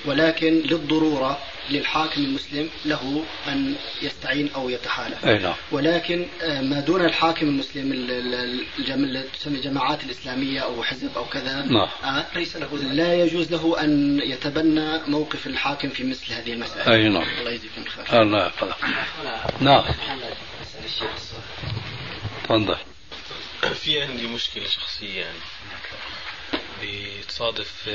ولكن 0.04 0.52
للضرورة 0.52 1.38
للحاكم 1.70 2.24
المسلم 2.24 2.70
له 2.84 3.24
أن 3.48 3.74
يستعين 4.02 4.50
أو 4.54 4.68
يتحالف. 4.68 5.26
أي 5.26 5.38
نعم. 5.38 5.54
ولكن 5.72 6.26
آه، 6.42 6.60
ما 6.60 6.80
دون 6.80 7.04
الحاكم 7.04 7.46
المسلم 7.46 7.92
اللي 7.92 9.24
تسمى 9.38 9.56
الجماعات 9.56 10.04
الإسلامية 10.04 10.60
أو 10.60 10.82
حزب 10.82 11.10
أو 11.16 11.24
كذا 11.24 11.62
نعم. 11.62 12.24
ليس 12.36 12.56
له 12.56 12.76
لا 12.76 13.14
يجوز 13.14 13.52
له 13.52 13.84
أن 13.84 14.20
يتبنى 14.24 14.98
موقف 15.06 15.46
الحاكم 15.46 15.88
في 15.88 16.04
مثل 16.04 16.32
هذه 16.32 16.52
المسائل 16.52 16.92
أي 16.92 17.08
نعم. 17.08 17.28
الله 17.40 17.50
يجزيكم 17.50 17.84
خير 17.84 18.22
الله 18.22 18.46
يحفظك. 18.46 18.76
نعم. 19.60 19.84
تفضل. 22.44 22.91
في 23.70 24.02
عندي 24.02 24.26
مشكلة 24.26 24.68
شخصية. 24.68 25.24
يعني 25.24 25.38
بتصادف 26.82 27.90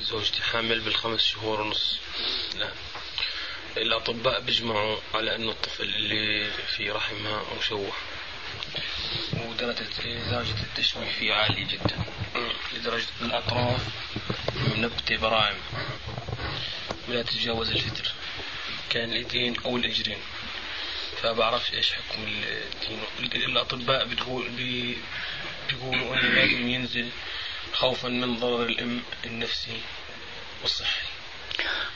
زوجتي 0.00 0.42
حامل 0.42 0.80
بالخمس 0.80 1.20
شهور 1.24 1.60
ونص. 1.60 1.98
لا. 2.56 2.72
الأطباء 3.76 4.40
بيجمعوا 4.40 4.98
على 5.14 5.34
أنه 5.34 5.50
الطفل 5.50 5.82
اللي 5.84 6.50
في 6.76 6.90
رحمها 6.90 7.42
مشوه. 7.58 7.92
ودرجة 9.32 9.86
درجة 10.30 10.62
التشويه 10.62 11.12
فيه 11.18 11.34
عالية 11.34 11.66
جدا. 11.66 12.04
لدرجة 12.72 13.06
الأطراف 13.22 13.80
منبتة 14.76 15.16
براعم. 15.16 15.56
ولا 17.08 17.22
تتجاوز 17.22 17.70
الفتر. 17.70 18.12
كان 18.90 19.10
الإيدين 19.10 19.60
أو 19.64 19.76
الإجرين 19.76 20.18
فبعرفش 21.24 21.74
إيش 21.74 21.92
حكم 21.92 22.22
الدين. 23.20 23.42
الأطباء 23.42 24.06
بتقول 24.06 24.48
بيقولوا 25.68 26.16
انه 26.16 26.28
لازم 26.28 26.68
ينزل 26.68 27.08
خوفا 27.72 28.08
من 28.08 28.36
ضرر 28.36 28.62
الام 28.62 29.02
النفسي 29.24 29.80
والصحي. 30.62 31.06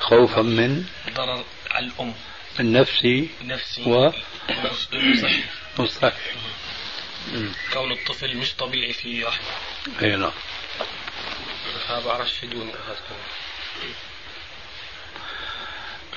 خوفا 0.01 0.43
من 0.43 0.87
ضرر 1.15 1.45
على 1.71 1.87
الأم. 1.87 2.15
النفسي 2.61 3.29
النفسي 3.41 3.83
و 3.83 4.13
والصحي. 4.65 5.43
والصحي. 5.79 6.33
كون 7.73 7.93
الطفل 7.93 8.37
مش 8.37 8.55
طبيعي 8.55 8.93
في 8.93 9.25
رحمة. 9.25 9.49
أي 10.03 10.17
نعم. 10.17 10.33
فبعرفش 11.89 12.33
في 12.33 12.47
دون 12.47 12.69
هذا 12.69 12.99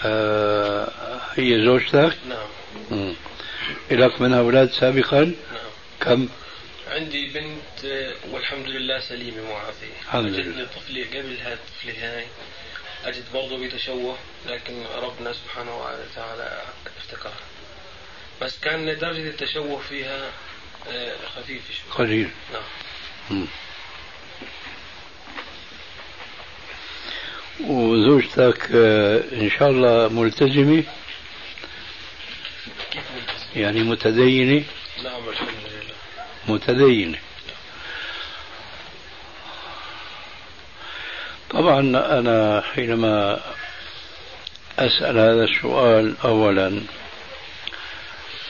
آه 0.04 1.22
هي 1.36 1.66
زوجتك؟ 1.66 2.18
نعم. 2.28 2.61
مم. 2.92 3.14
لك 3.92 4.22
من 4.22 4.34
أولاد 4.34 4.72
سابقا؟ 4.72 5.22
نعم 5.24 5.36
كم؟ 6.02 6.30
عندي 6.88 7.30
بنت 7.30 7.86
والحمد 8.32 8.68
لله 8.68 9.00
سليمة 9.00 9.42
معافية 9.50 9.94
الحمد 10.06 10.26
لله 10.34 10.66
طفلة 10.66 11.06
قبل 11.06 11.38
هاي 11.42 11.54
الطفلة 11.54 11.94
هاي 12.18 12.26
أجت 13.06 13.24
برضه 13.34 13.58
بتشوه 13.68 14.18
لكن 14.48 14.74
ربنا 14.96 15.34
سبحانه 15.34 15.78
وتعالى 15.78 16.62
افتكرها 16.98 17.34
بس 18.42 18.60
كان 18.60 18.86
درجة 18.86 19.30
التشوه 19.30 19.80
فيها 19.90 20.32
آه، 20.92 21.16
خفيفة 21.36 21.74
شوي 21.74 22.06
قليل 22.06 22.30
نعم 22.54 22.64
مم. 23.30 23.48
وزوجتك 27.70 28.70
آه، 28.76 29.24
إن 29.34 29.50
شاء 29.50 29.70
الله 29.70 30.08
ملتزمة؟ 30.08 30.84
يعني 33.56 33.84
متدينة؟ 33.84 34.64
نعم 35.04 35.30
الحمد 35.30 35.48
لله 35.48 36.56
متدينة. 36.56 37.18
طبعا 41.50 41.80
أنا 42.20 42.62
حينما 42.62 43.40
أسأل 44.80 45.18
هذا 45.18 45.44
السؤال 45.44 46.16
أولا 46.24 46.82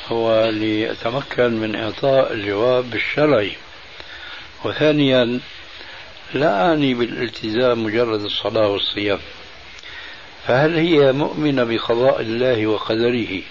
هو 0.08 0.46
لأتمكن 0.46 1.52
من 1.52 1.76
إعطاء 1.76 2.34
الجواب 2.34 2.96
الشرعي 2.96 3.52
وثانيا 4.64 5.40
لا 6.34 6.70
أعني 6.70 6.94
بالالتزام 6.94 7.84
مجرد 7.84 8.22
الصلاة 8.22 8.68
والصيام. 8.68 9.20
فهل 10.48 10.76
هي 10.76 11.12
مؤمنة 11.12 11.64
بقضاء 11.64 12.22
الله 12.22 12.68
وقدره؟ 12.68 13.42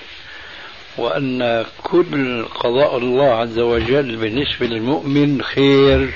وأن 0.97 1.67
كل 1.83 2.45
قضاء 2.45 2.99
الله 2.99 3.33
عز 3.35 3.59
وجل 3.59 4.17
بالنسبة 4.17 4.67
للمؤمن 4.67 5.43
خير. 5.43 6.13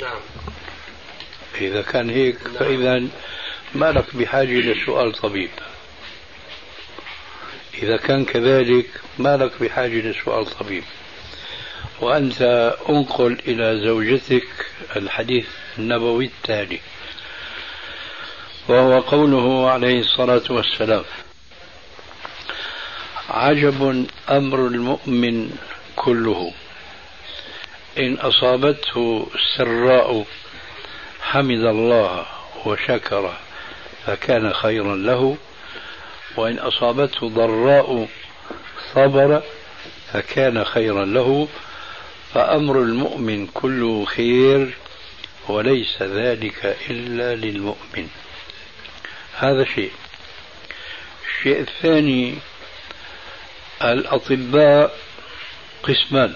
نعم. 0.00 0.20
إذا 1.60 1.82
كان 1.82 2.10
هيك 2.10 2.38
فإذا 2.38 3.02
ما 3.74 3.92
لك 3.92 4.16
بحاجة 4.16 4.60
لسؤال 4.60 5.12
طبيب. 5.12 5.50
إذا 7.82 7.96
كان 7.96 8.24
كذلك 8.24 8.86
ما 9.18 9.36
لك 9.36 9.62
بحاجة 9.62 10.00
لسؤال 10.10 10.46
طبيب. 10.46 10.84
وأنت 12.00 12.42
أنقل 12.88 13.38
إلى 13.46 13.80
زوجتك 13.84 14.66
الحديث 14.96 15.46
النبوي 15.78 16.24
التالي 16.24 16.80
وهو 18.68 19.00
قوله 19.00 19.70
عليه 19.70 20.00
الصلاة 20.00 20.42
والسلام 20.50 21.04
عجب 23.30 24.06
أمر 24.30 24.66
المؤمن 24.66 25.50
كله. 25.96 26.52
إن 27.98 28.14
أصابته 28.14 29.26
سراء 29.56 30.26
حمد 31.20 31.64
الله 31.64 32.26
وشكر 32.66 33.34
فكان 34.06 34.52
خيرا 34.52 34.96
له. 34.96 35.36
وإن 36.36 36.58
أصابته 36.58 37.28
ضراء 37.28 38.08
صبر 38.94 39.42
فكان 40.12 40.64
خيرا 40.64 41.04
له. 41.04 41.48
فأمر 42.34 42.78
المؤمن 42.78 43.46
كله 43.46 44.04
خير 44.04 44.74
وليس 45.48 46.02
ذلك 46.02 46.76
إلا 46.90 47.34
للمؤمن. 47.34 48.08
هذا 49.36 49.64
شيء. 49.64 49.92
الشيء 51.38 51.60
الثاني 51.60 52.34
الأطباء 53.92 54.98
قسمان 55.82 56.34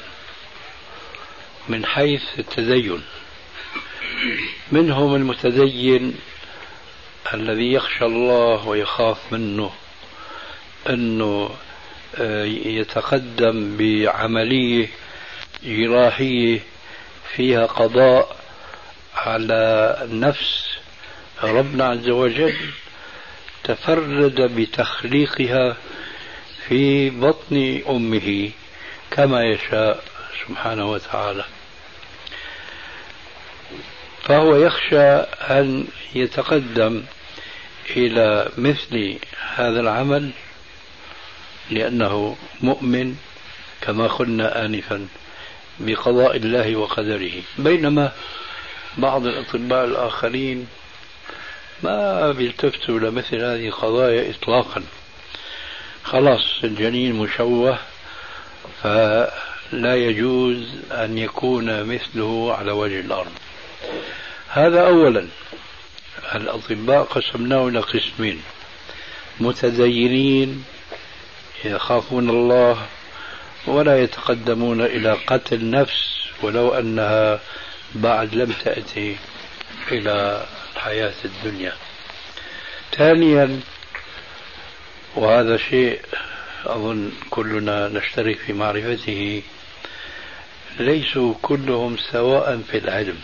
من 1.68 1.86
حيث 1.86 2.22
التدين 2.38 3.02
منهم 4.72 5.14
المتدين 5.14 6.14
الذي 7.34 7.72
يخشى 7.72 8.04
الله 8.04 8.68
ويخاف 8.68 9.32
منه 9.32 9.70
أنه 10.88 11.50
آه، 12.16 12.44
يتقدم 12.44 13.76
بعملية 13.76 14.88
جراحية 15.64 16.60
فيها 17.36 17.66
قضاء 17.66 18.36
على 19.16 19.96
نفس. 20.10 20.68
ربنا 21.42 21.84
عز 21.84 22.08
وجل 22.08 22.54
تفرد 23.64 24.40
بتخليقها 24.40 25.76
في 26.68 27.10
بطن 27.10 27.82
أمه 27.88 28.50
كما 29.10 29.44
يشاء 29.44 30.04
سبحانه 30.46 30.90
وتعالى. 30.90 31.44
فهو 34.24 34.56
يخشى 34.56 35.10
أن 35.58 35.86
يتقدم 36.14 37.02
إلى 37.96 38.48
مثل 38.58 39.18
هذا 39.54 39.80
العمل 39.80 40.30
لأنه 41.70 42.36
مؤمن 42.60 43.16
كما 43.80 44.06
قلنا 44.06 44.64
انفا 44.64 45.08
بقضاء 45.80 46.36
الله 46.36 46.76
وقدره. 46.76 47.42
بينما 47.58 48.12
بعض 48.98 49.26
الأطباء 49.26 49.84
الآخرين 49.84 50.66
ما 51.82 52.32
بيلتفتوا 52.32 52.98
لمثل 52.98 53.36
هذه 53.36 53.68
القضايا 53.68 54.30
اطلاقا. 54.30 54.82
خلاص 56.08 56.64
الجنين 56.64 57.14
مشوه 57.14 57.78
فلا 58.82 59.94
يجوز 59.94 60.66
أن 60.90 61.18
يكون 61.18 61.84
مثله 61.84 62.54
على 62.54 62.72
وجه 62.72 63.00
الأرض. 63.00 63.32
هذا 64.48 64.86
اولا. 64.86 65.26
الأطباء 66.34 67.02
قسمناه 67.02 67.68
إلى 67.68 67.80
قسمين. 67.80 68.42
متدينين 69.40 70.64
يخافون 71.64 72.30
الله 72.30 72.86
ولا 73.66 74.02
يتقدمون 74.02 74.80
إلى 74.80 75.12
قتل 75.26 75.70
نفس 75.70 76.24
ولو 76.42 76.74
أنها 76.74 77.40
بعد 77.94 78.34
لم 78.34 78.52
تأتي 78.64 79.16
إلى 79.92 80.46
الحياة 80.76 81.14
الدنيا. 81.24 81.72
ثانيا 82.96 83.60
وهذا 85.18 85.56
شيء 85.56 86.00
أظن 86.66 87.12
كلنا 87.30 87.88
نشترك 87.88 88.38
في 88.38 88.52
معرفته. 88.52 89.42
ليسوا 90.80 91.34
كلهم 91.42 91.96
سواء 92.12 92.60
في 92.70 92.78
العلم. 92.78 93.18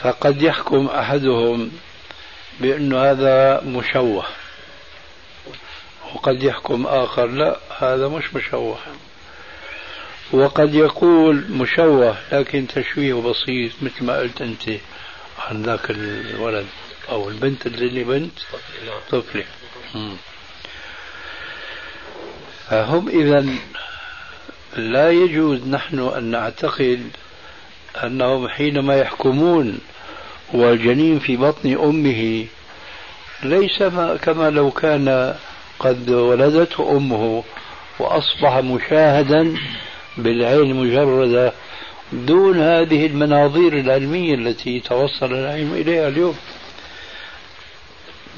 فقد 0.00 0.42
يحكم 0.42 0.86
أحدهم 0.86 1.70
بأن 2.60 2.94
هذا 2.94 3.60
مشوه. 3.60 4.24
وقد 6.14 6.42
يحكم 6.42 6.86
آخر 6.86 7.26
لا 7.26 7.56
هذا 7.78 8.08
مش 8.08 8.34
مشوه. 8.34 8.78
وقد 10.32 10.74
يقول 10.74 11.44
مشوه 11.50 12.16
لكن 12.32 12.66
تشويه 12.66 13.14
بسيط 13.14 13.72
مثل 13.82 14.04
ما 14.04 14.16
قلت 14.16 14.42
أنت 14.42 14.68
عن 15.38 15.62
ذاك 15.62 15.90
الولد 15.90 16.66
أو 17.08 17.28
البنت 17.28 17.66
اللي 17.66 18.04
بنت 18.04 18.38
طفلة. 19.10 19.44
فهم 22.70 23.08
إذا 23.08 23.46
لا 24.76 25.10
يجوز 25.10 25.68
نحن 25.68 25.98
أن 26.16 26.24
نعتقد 26.24 27.10
أنهم 28.04 28.48
حينما 28.48 28.96
يحكمون 28.96 29.78
والجنين 30.52 31.18
في 31.18 31.36
بطن 31.36 31.76
أمه 31.84 32.46
ليس 33.42 33.82
كما 34.22 34.50
لو 34.50 34.70
كان 34.70 35.34
قد 35.78 36.10
ولدته 36.10 36.96
أمه 36.96 37.44
وأصبح 37.98 38.56
مشاهدا 38.56 39.56
بالعين 40.16 40.70
المجردة 40.70 41.52
دون 42.12 42.60
هذه 42.60 43.06
المناظير 43.06 43.78
العلمية 43.78 44.34
التي 44.34 44.80
توصل 44.80 45.32
العلم 45.32 45.72
إليها 45.74 46.08
اليوم. 46.08 46.36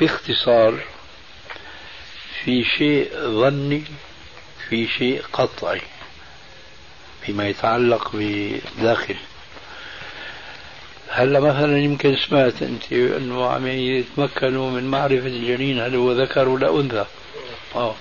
باختصار 0.00 0.93
في 2.44 2.64
شيء 2.64 3.10
ظني 3.14 3.82
في 4.68 4.88
شيء 4.88 5.22
قطعي 5.32 5.80
فيما 7.22 7.48
يتعلق 7.48 8.10
بداخل. 8.14 9.16
هلا 11.08 11.40
مثلا 11.40 11.78
يمكن 11.78 12.16
سمعت 12.16 12.62
أنت 12.62 12.92
أنه 12.92 13.46
عم 13.46 13.66
يتمكنوا 13.66 14.70
من 14.70 14.90
معرفة 14.90 15.26
الجنين 15.26 15.78
هل 15.78 15.94
هو 15.94 16.12
ذكر 16.12 16.48
ولا 16.48 16.80
أنثى؟ 16.80 17.04
آه. 17.74 17.94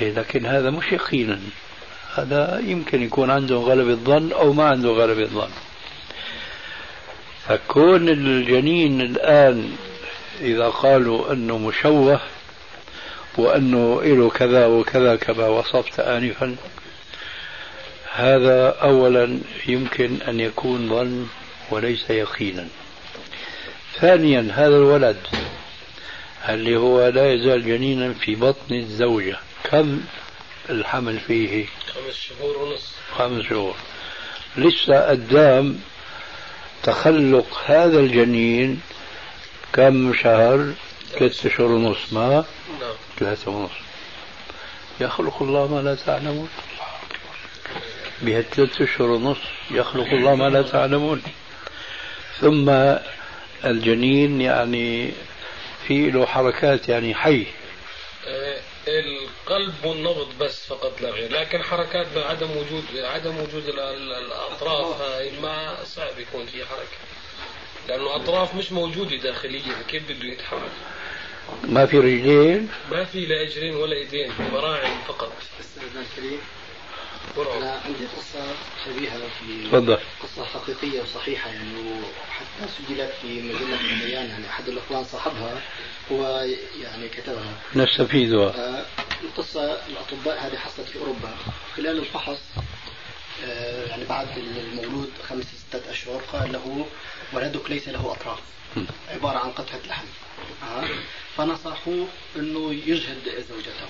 إيه 0.00 0.12
لكن 0.12 0.46
هذا 0.46 0.70
مش 0.70 0.92
يقينا. 0.92 1.40
هذا 2.14 2.62
يمكن 2.66 3.02
يكون 3.02 3.30
عنده 3.30 3.56
غلبة 3.56 3.94
ظن 3.94 4.32
أو 4.32 4.52
ما 4.52 4.64
عنده 4.64 4.88
غلبة 4.88 5.24
ظن 5.24 5.50
فكون 7.48 8.08
الجنين 8.08 9.00
الآن 9.00 9.76
إذا 10.40 10.68
قالوا 10.68 11.32
أنه 11.32 11.58
مشوه 11.58 12.20
وأنه 13.38 14.02
له 14.02 14.30
كذا 14.30 14.66
وكذا 14.66 15.16
كما 15.16 15.46
وصفت 15.46 16.00
آنفا. 16.00 16.56
هذا 18.12 18.68
أولا 18.68 19.38
يمكن 19.66 20.22
أن 20.28 20.40
يكون 20.40 20.88
ظن 20.88 21.26
وليس 21.70 22.10
يقينا. 22.10 22.68
ثانيا 24.00 24.48
هذا 24.52 24.76
الولد 24.76 25.16
اللي 26.48 26.76
هو 26.76 27.08
لا 27.08 27.32
يزال 27.32 27.66
جنينا 27.66 28.12
في 28.12 28.34
بطن 28.34 28.74
الزوجة. 28.74 29.38
كم 29.64 30.00
الحمل 30.70 31.18
فيه؟ 31.18 31.66
خمس 31.86 32.14
شهور 32.14 32.58
ونصف 32.58 32.94
خمس 33.18 33.44
شهور. 33.44 33.74
لسه 34.56 35.08
قدام 35.10 35.80
تخلق 36.82 37.60
هذا 37.66 38.00
الجنين 38.00 38.80
كم 39.72 40.14
شهر؟ 40.14 40.72
ثلاثة 41.18 41.48
أشهر 41.48 41.66
ونص. 41.66 42.12
ما؟ 42.12 42.44
نعم. 42.80 43.07
ثلاثة 43.18 43.50
ونص 43.50 43.70
يخلق 45.00 45.42
الله 45.42 45.66
ما 45.66 45.82
لا 45.82 45.94
تعلمون. 45.94 46.48
بهالثلاثة 48.22 48.84
أشهر 48.84 49.10
ونص. 49.10 49.38
يخلق 49.70 50.06
الله 50.06 50.34
ما 50.34 50.48
لا 50.48 50.62
تعلمون. 50.62 51.22
ثم 52.40 52.70
الجنين 53.64 54.40
يعني 54.40 55.12
في 55.86 56.10
له 56.10 56.26
حركات 56.26 56.88
يعني 56.88 57.14
حي. 57.14 57.46
آه، 58.26 58.60
القلب 58.88 59.84
والنبض 59.84 60.28
بس 60.40 60.66
فقط 60.66 61.00
لا 61.00 61.10
غير. 61.10 61.32
لكن 61.32 61.62
حركات 61.62 62.06
بعدم 62.16 62.50
وجود 62.50 62.84
عدم 62.96 63.36
وجود 63.36 63.64
الأطراف 63.68 65.00
هاي 65.00 65.32
ما 65.42 65.84
صعب 65.84 66.18
يكون 66.18 66.46
في 66.46 66.64
حركة. 66.64 66.98
لأنه 67.88 68.16
أطراف 68.16 68.54
مش 68.54 68.72
موجودة 68.72 69.16
داخليا. 69.16 69.82
كيف 69.88 70.02
بده 70.08 70.28
يتحرك؟ 70.28 70.70
ما 71.64 71.86
في 71.86 71.98
رجلين. 71.98 72.68
ما 72.90 73.04
في 73.04 73.26
لا 73.26 73.42
اجرين 73.42 73.74
ولا 73.74 73.96
ايدين 73.96 74.32
براعم 74.52 74.98
فقط. 75.08 75.32
أستاذ 75.60 75.82
الكريم 75.96 76.38
أنا 77.56 77.80
عندي 77.84 78.06
قصة 78.16 78.54
شبيهة 78.84 79.18
في 79.18 79.68
تفضل. 79.68 79.98
قصة 80.22 80.44
حقيقية 80.44 81.00
وصحيحة 81.02 81.50
يعني 81.50 81.74
وحتى 81.80 82.72
سجلت 82.78 83.12
في 83.22 83.42
مجلة 83.42 83.80
البيان 83.80 84.26
يعني 84.30 84.48
أحد 84.48 84.68
الإخوان 84.68 85.04
صاحبها 85.04 85.62
هو 86.12 86.46
يعني 86.82 87.08
كتبها. 87.08 87.54
نستفيدها. 87.76 88.46
آه، 88.48 88.84
القصة 89.24 89.78
الأطباء 89.86 90.46
هذه 90.46 90.56
حصلت 90.56 90.88
في 90.88 90.98
أوروبا. 90.98 91.30
خلال 91.76 91.98
الفحص 91.98 92.38
آه، 93.44 93.86
يعني 93.86 94.04
بعد 94.04 94.26
المولود 94.38 95.10
خمس 95.28 95.44
ستة 95.44 95.90
أشهر 95.90 96.20
قال 96.32 96.52
له 96.52 96.86
ولدك 97.32 97.70
ليس 97.70 97.88
له 97.88 98.12
أطراف. 98.12 98.38
عبارة 99.08 99.38
عن 99.38 99.50
قطعة 99.50 99.80
لحم. 99.88 100.06
فنصحوه 101.36 102.06
أنه 102.36 102.74
يجهد 102.74 103.44
زوجته 103.48 103.88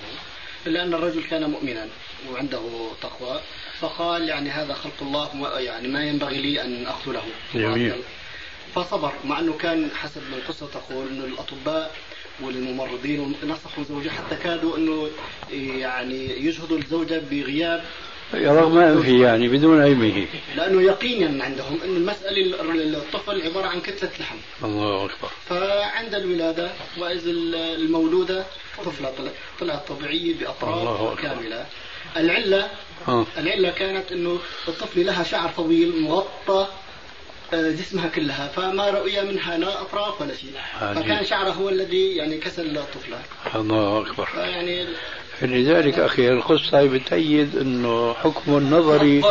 إلا 0.67 0.83
أن 0.83 0.93
الرجل 0.93 1.23
كان 1.23 1.49
مؤمنا 1.49 1.87
وعنده 2.31 2.91
تقوى 3.01 3.41
فقال 3.79 4.29
يعني 4.29 4.49
هذا 4.49 4.73
خلق 4.73 4.93
الله 5.01 5.59
يعني 5.59 5.87
ما 5.87 6.03
ينبغي 6.03 6.41
لي 6.41 6.61
أن 6.61 6.85
أقتله. 6.85 7.23
جميل. 7.55 7.93
فصبر 8.75 9.13
مع 9.25 9.39
أنه 9.39 9.53
كان 9.53 9.89
حسب 9.95 10.21
ما 10.31 10.37
القصة 10.37 10.67
تقول 10.67 11.07
أن 11.07 11.21
الأطباء 11.21 11.95
والممرضين 12.41 13.35
نصحوا 13.43 13.83
زوجه 13.83 14.09
حتى 14.09 14.35
كادوا 14.35 14.77
أنه 14.77 15.09
يعني 15.79 16.45
يجهدوا 16.45 16.77
الزوجة 16.77 17.21
بغياب 17.31 17.83
رغم 18.33 18.77
أنفه 18.77 19.09
يعني 19.11 19.47
بدون 19.47 19.81
علمه. 19.81 20.27
لأنه 20.55 20.81
يقينا 20.81 21.43
عندهم 21.43 21.79
أن 21.83 21.95
المسألة 21.95 22.61
الطفل 22.97 23.41
عبارة 23.41 23.67
عن 23.67 23.81
كتلة 23.81 24.09
لحم. 24.19 24.37
الله 24.63 25.05
أكبر. 25.05 25.29
فعند 25.49 26.15
الولادة 26.15 26.71
وإذ 26.97 27.21
المولودة 27.27 28.45
طفلة 28.85 29.13
طلعت 29.59 29.87
طبيعية 29.87 30.33
بأطراف 30.39 31.19
كاملة. 31.21 31.65
العلة 32.17 32.69
آه. 33.07 33.25
العلة 33.37 33.69
كانت 33.69 34.11
أنه 34.11 34.39
الطفلة 34.67 35.03
لها 35.03 35.23
شعر 35.23 35.49
طويل 35.49 36.01
مغطى 36.01 36.67
آه، 37.53 37.71
جسمها 37.71 38.07
كلها 38.07 38.47
فما 38.47 38.89
رؤي 38.89 39.21
منها 39.21 39.57
لا 39.57 39.81
أطراف 39.81 40.21
ولا 40.21 40.35
شيء. 40.35 40.51
فكان 40.79 41.25
شعرها 41.25 41.53
هو 41.53 41.69
الذي 41.69 42.15
يعني 42.15 42.37
كسر 42.37 42.61
الطفله 42.61 43.21
الله 43.55 44.01
أكبر. 44.01 44.27
يعني 44.35 44.87
لذلك 45.41 45.99
أخي 45.99 46.29
القصة 46.29 46.83
بتأيد 46.85 47.57
إنه 47.57 48.13
حكم 48.13 48.57
النظري 48.57 49.23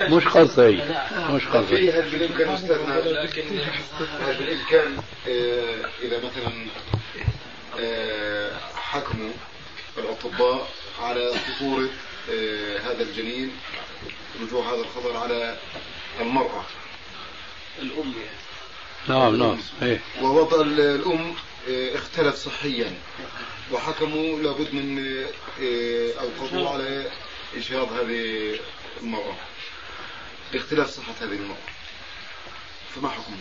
مش 0.00 0.24
قطعي 0.28 0.82
مش 1.30 1.46
قطعي 1.46 1.90
هل 1.90 2.10
بالامكان 2.10 2.48
أستاذنا 2.48 2.98
هل 2.98 4.36
بالامكان 4.38 4.96
آه، 5.28 5.84
إذا 6.02 6.18
مثلا 6.18 6.66
آه، 7.80 8.50
حكموا 8.74 9.30
الأطباء 9.98 10.68
على 11.00 11.30
خطورة 11.30 11.88
هذا 12.84 13.02
الجنين 13.02 13.50
رجوع 14.42 14.72
هذا 14.74 14.80
الخطر 14.80 15.16
على 15.16 15.56
المرأة. 16.20 16.64
الأم 17.82 18.14
نعم 19.08 19.36
نعم 19.36 19.58
إيه. 19.82 20.00
ووضع 20.22 20.60
الأم 20.60 21.20
آه، 21.20 21.34
اختلف 21.68 22.34
صحيا. 22.34 22.94
وحكموا 23.72 24.38
لابد 24.38 24.74
من 24.74 25.24
آه، 25.62 26.12
قضوا 26.40 26.68
على 26.68 27.10
إجهاض 27.56 27.92
هذه 27.92 28.54
المرأة. 29.02 29.34
لاختلاف 30.52 30.90
صحة 30.90 31.14
هذه 31.20 31.32
المرأة. 31.32 31.56
فما 32.94 33.08
حكم؟ 33.08 33.32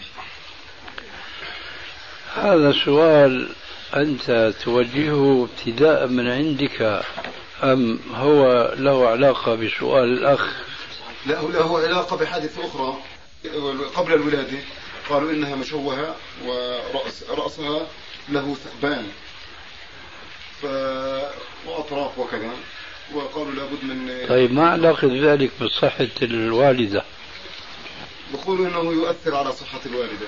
هذا 2.35 2.73
سؤال 2.85 3.49
أنت 3.95 4.53
توجهه 4.63 5.49
ابتداء 5.51 6.07
من 6.07 6.27
عندك 6.27 7.03
أم 7.63 7.99
هو 8.13 8.73
له 8.77 9.07
علاقة 9.07 9.55
بسؤال 9.55 10.03
الأخ؟ 10.03 10.55
لا 11.25 11.33
له 11.41 11.79
علاقة 11.79 12.17
بحادثة 12.17 12.65
أخرى 12.65 12.97
قبل 13.95 14.13
الولادة. 14.13 14.57
قالوا 15.09 15.31
إنها 15.31 15.55
مشوهة 15.55 16.15
ورأس 16.45 17.23
رأسها 17.29 17.87
له 18.31 18.55
ثقبان 18.55 19.07
ف... 20.61 20.65
وأطراف 21.67 22.19
وكذا. 22.19 22.51
وقالوا 23.13 23.51
لابد 23.51 23.83
من 23.83 24.25
طيب 24.29 24.53
ما 24.53 24.69
علاقة 24.69 25.09
ذلك 25.11 25.51
بصحة 25.61 26.07
الوالدة؟ 26.21 27.03
بقولوا 28.33 28.67
إنه 28.67 28.91
يؤثر 28.91 29.35
على 29.35 29.51
صحة 29.51 29.79
الوالدة. 29.85 30.27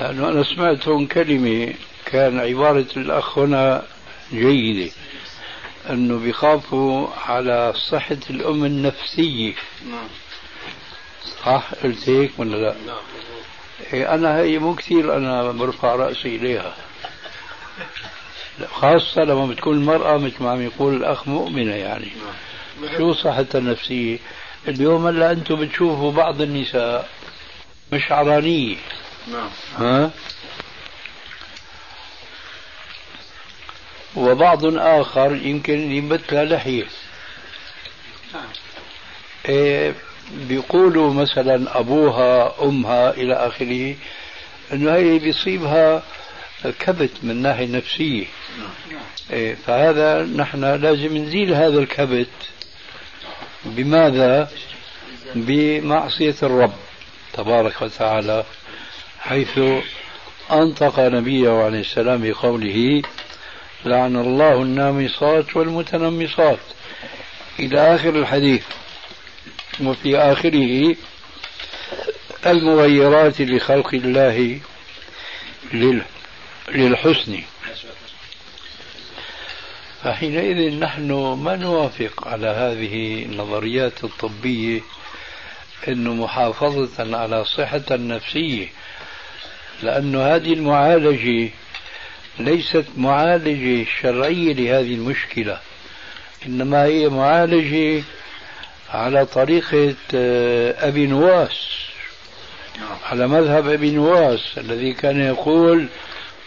لأنه 0.00 0.28
أنا 0.28 0.42
سمعت 0.42 0.88
هون 0.88 1.06
كلمة 1.06 1.74
كان 2.06 2.40
عبارة 2.40 2.86
الأخ 2.96 3.38
هنا 3.38 3.86
جيدة 4.32 4.92
أنه 5.90 6.18
بيخافوا 6.18 7.08
على 7.26 7.72
صحة 7.90 8.20
الأم 8.30 8.64
النفسية. 8.64 9.54
نعم. 9.90 10.08
صح؟ 11.44 11.70
قلت 11.82 12.08
هيك 12.08 12.30
ولا 12.38 12.56
لا؟ 12.56 12.74
نعم. 12.86 13.02
إيه 13.92 14.14
أنا 14.14 14.38
هي 14.38 14.58
مو 14.58 14.74
كثير 14.74 15.16
أنا 15.16 15.50
برفع 15.50 15.94
رأسي 15.94 16.36
إليها. 16.36 16.74
خاصة 18.72 19.24
لما 19.24 19.46
بتكون 19.46 19.76
المرأة 19.76 20.16
مثل 20.16 20.42
ما 20.42 20.50
عم 20.50 20.62
يقول 20.62 20.96
الأخ 20.96 21.28
مؤمنة 21.28 21.74
يعني. 21.74 22.08
نعم 22.82 22.96
شو 22.98 23.12
صحتها 23.12 23.58
النفسية؟ 23.58 24.18
اليوم 24.68 25.06
هلأ 25.06 25.30
أنتم 25.32 25.60
بتشوفوا 25.60 26.12
بعض 26.12 26.40
النساء 26.40 27.08
مش 27.92 28.12
عرانية 28.12 28.76
نعم. 29.32 29.48
ها؟ 29.78 30.10
وبعض 34.16 34.76
آخر 34.76 35.36
يمكن 35.42 35.92
ينبت 35.92 36.32
لها 36.32 36.44
لحية. 36.44 36.86
إيه 39.48 39.94
بيقولوا 40.32 41.14
مثلا 41.14 41.78
أبوها 41.78 42.62
أمها 42.62 43.10
إلى 43.10 43.34
آخره 43.34 43.94
أنه 44.72 44.94
هي 44.94 45.18
بيصيبها 45.18 46.02
كبت 46.78 47.10
من 47.22 47.30
الناحية 47.30 47.64
النفسية 47.64 48.26
إيه 49.32 49.54
فهذا 49.54 50.22
نحن 50.22 50.64
لازم 50.64 51.16
نزيل 51.16 51.54
هذا 51.54 51.78
الكبت 51.78 52.28
بماذا؟ 53.64 54.50
بمعصية 55.34 56.34
الرب 56.42 56.72
تبارك 57.32 57.82
وتعالى 57.82 58.44
حيث 59.20 59.60
أنطق 60.52 60.98
نبيه 61.00 61.50
عليه 61.50 61.80
السلام 61.80 62.30
بقوله 62.30 63.02
لعن 63.84 64.16
الله 64.16 64.62
النامصات 64.62 65.56
والمتنمصات. 65.56 66.58
إلى 67.58 67.94
آخر 67.94 68.08
الحديث. 68.08 68.62
وفي 69.80 70.18
آخره 70.18 70.96
المغيرات 72.46 73.40
لخلق 73.40 73.94
الله 73.94 74.60
للحسن. 76.68 77.42
فحينئذ 80.02 80.78
نحن 80.78 81.12
ما 81.44 81.56
نوافق 81.56 82.28
على 82.28 82.46
هذه 82.46 83.24
النظريات 83.24 84.04
الطبية 84.04 84.80
أنه 85.88 86.14
محافظة 86.14 87.16
على 87.16 87.44
صحة 87.44 87.82
النفسية 87.90 88.66
لأن 89.82 90.16
هذه 90.16 90.52
المعالجة 90.52 91.50
ليست 92.38 92.84
معالجة 92.96 93.86
شرعية 94.00 94.52
لهذه 94.52 94.94
المشكلة 94.94 95.60
إنما 96.46 96.84
هي 96.84 97.08
معالجة 97.08 98.02
على 98.90 99.26
طريقة 99.26 99.94
آه، 100.14 100.88
أبي 100.88 101.06
نواس 101.06 101.74
على 103.04 103.28
مذهب 103.28 103.68
أبي 103.68 103.90
نواس 103.90 104.58
الذي 104.58 104.92
كان 104.92 105.20
يقول 105.20 105.86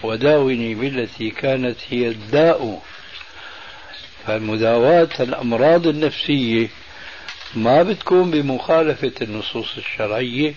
وداوني 0.03 0.75
بالتي 0.75 1.29
كانت 1.29 1.77
هي 1.89 2.07
الداء 2.07 2.81
فمداواة 4.27 5.09
الأمراض 5.19 5.87
النفسية 5.87 6.67
ما 7.55 7.83
بتكون 7.83 8.31
بمخالفة 8.31 9.11
النصوص 9.21 9.77
الشرعية 9.77 10.53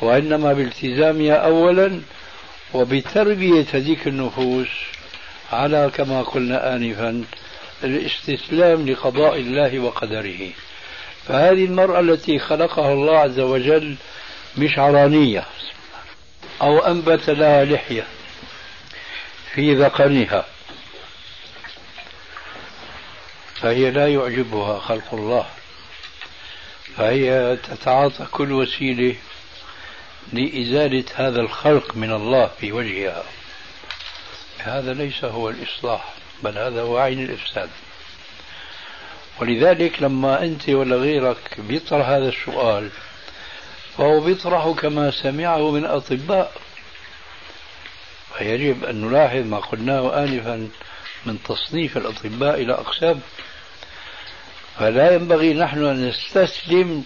وإنما 0.00 0.52
بالتزامها 0.52 1.34
أولا 1.34 2.00
وبتربية 2.74 3.66
هذيك 3.72 4.06
النفوس 4.06 4.68
على 5.52 5.90
كما 5.94 6.22
قلنا 6.22 6.76
آنفا 6.76 7.24
الاستسلام 7.84 8.88
لقضاء 8.88 9.36
الله 9.36 9.78
وقدره. 9.78 10.48
فهذه 11.26 11.64
المرأة 11.64 12.00
التي 12.00 12.38
خلقها 12.38 12.92
الله 12.92 13.18
عز 13.18 13.40
وجل 13.40 13.94
مش 14.58 14.78
عرانية 14.78 15.44
أو 16.62 16.78
أنبت 16.78 17.30
لها 17.30 17.64
لحية. 17.64 18.04
في 19.54 19.74
ذقنها. 19.74 20.44
فهي 23.54 23.90
لا 23.90 24.08
يعجبها 24.08 24.78
خلق 24.78 25.14
الله. 25.14 25.46
فهي 26.96 27.56
تتعاطى 27.56 28.26
كل 28.32 28.52
وسيلة 28.52 29.16
لإزالة 30.32 31.04
هذا 31.14 31.40
الخلق 31.40 31.96
من 31.96 32.12
الله 32.12 32.46
في 32.46 32.72
وجهها. 32.72 33.24
هذا 34.58 34.92
ليس 34.92 35.24
هو 35.24 35.50
الإصلاح 35.50 36.14
بل 36.42 36.58
هذا 36.58 36.82
هو 36.82 36.98
عين 36.98 37.24
الإفساد. 37.24 37.70
ولذلك 39.40 40.02
لما 40.02 40.42
أنت 40.42 40.68
ولا 40.68 40.96
غيرك 40.96 41.60
بيطرح 41.60 42.08
هذا 42.08 42.28
السؤال 42.28 42.90
فهو 43.98 44.20
بيطرحه 44.20 44.74
كما 44.74 45.10
سمعه 45.10 45.70
من 45.70 45.84
أطباء 45.84 46.52
فيجب 48.38 48.84
أن 48.84 49.00
نلاحظ 49.00 49.46
ما 49.46 49.58
قلناه 49.58 50.24
آنفا 50.24 50.68
من 51.26 51.42
تصنيف 51.42 51.96
الأطباء 51.96 52.62
إلى 52.62 52.72
أقسام. 52.72 53.20
فلا 54.78 55.14
ينبغي 55.14 55.54
نحن 55.54 55.84
أن 55.84 56.08
نستسلم 56.08 57.04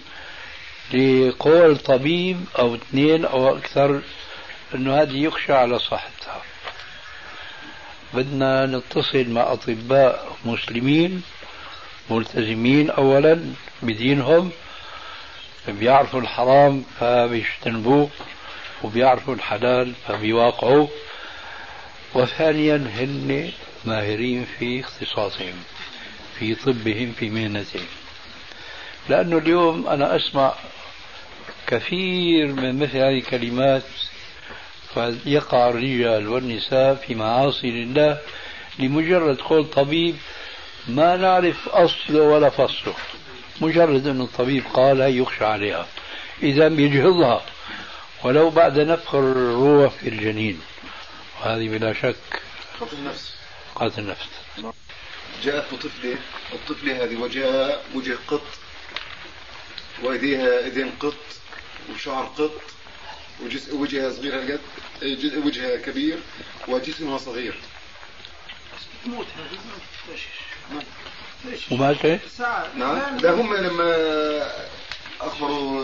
لقول 0.93 1.77
طبيب 1.77 2.45
أو 2.59 2.75
اثنين 2.75 3.25
أو 3.25 3.57
أكثر 3.57 4.01
أنه 4.75 5.01
هذه 5.01 5.17
يخشى 5.23 5.53
على 5.53 5.79
صحتها. 5.79 6.41
بدنا 8.13 8.65
نتصل 8.65 9.29
مع 9.29 9.53
أطباء 9.53 10.37
مسلمين 10.45 11.21
ملتزمين 12.09 12.89
أولا 12.89 13.41
بدينهم 13.81 14.51
بيعرفوا 15.67 16.21
الحرام 16.21 16.83
فبيجتنبوه 16.99 18.09
وبيعرفوا 18.83 19.33
الحلال 19.33 19.93
فبيواقعوا 20.07 20.87
وثانيا 22.13 22.75
هن 22.75 23.51
ماهرين 23.85 24.45
في 24.59 24.79
اختصاصهم 24.79 25.53
في 26.39 26.55
طبهم 26.55 27.11
في 27.11 27.29
مهنتهم. 27.29 27.85
لأنه 29.09 29.37
اليوم 29.37 29.87
أنا 29.87 30.15
أسمع 30.15 30.53
كثير 31.67 32.47
من 32.47 32.79
مثل 32.79 32.97
هذه 32.97 33.17
الكلمات 33.17 33.83
فيقع 34.93 35.69
الرجال 35.69 36.27
والنساء 36.27 36.95
في 36.95 37.15
معاصي 37.15 37.67
لله 37.71 38.17
لمجرد 38.79 39.37
قول 39.37 39.65
طبيب 39.65 40.15
ما 40.87 41.15
نعرف 41.17 41.69
أصله 41.69 42.21
ولا 42.21 42.49
فصله. 42.49 42.95
مجرد 43.61 44.07
أن 44.07 44.21
الطبيب 44.21 44.63
قال 44.73 45.01
هي 45.01 45.17
يخشى 45.17 45.45
عليها. 45.45 45.87
إذا 46.43 46.67
بيجهضها. 46.67 47.41
ولو 48.23 48.49
بعد 48.49 48.79
نفخ 48.79 49.15
الروح 49.15 49.93
في 49.93 50.09
الجنين. 50.09 50.59
وهذه 51.41 51.69
بلا 51.69 51.93
شك 51.93 52.15
قتل 52.81 52.97
النفس. 52.97 53.33
قتل 53.75 54.01
النفس. 54.01 54.25
جاءت 55.43 55.73
طفلة 55.73 56.17
الطفلة 56.53 57.03
هذه 57.03 57.15
وجهها 57.15 57.81
وجه 57.95 58.17
قط 58.27 58.41
وإيديها 60.03 60.63
إيدين 60.63 60.91
قط 60.99 61.13
وشعر 61.93 62.25
قط 62.25 62.61
وجهها 63.71 64.11
صغير 64.11 64.35
هالقد 64.35 64.59
وجهها 65.45 65.77
كبير 65.77 66.19
وجسمها 66.67 67.17
صغير. 67.17 67.55
وماتت؟ 71.71 72.19
نعم. 72.75 73.17
لا 73.17 73.31
هم 73.31 73.55
لما 73.55 73.91
أخبروا 75.21 75.83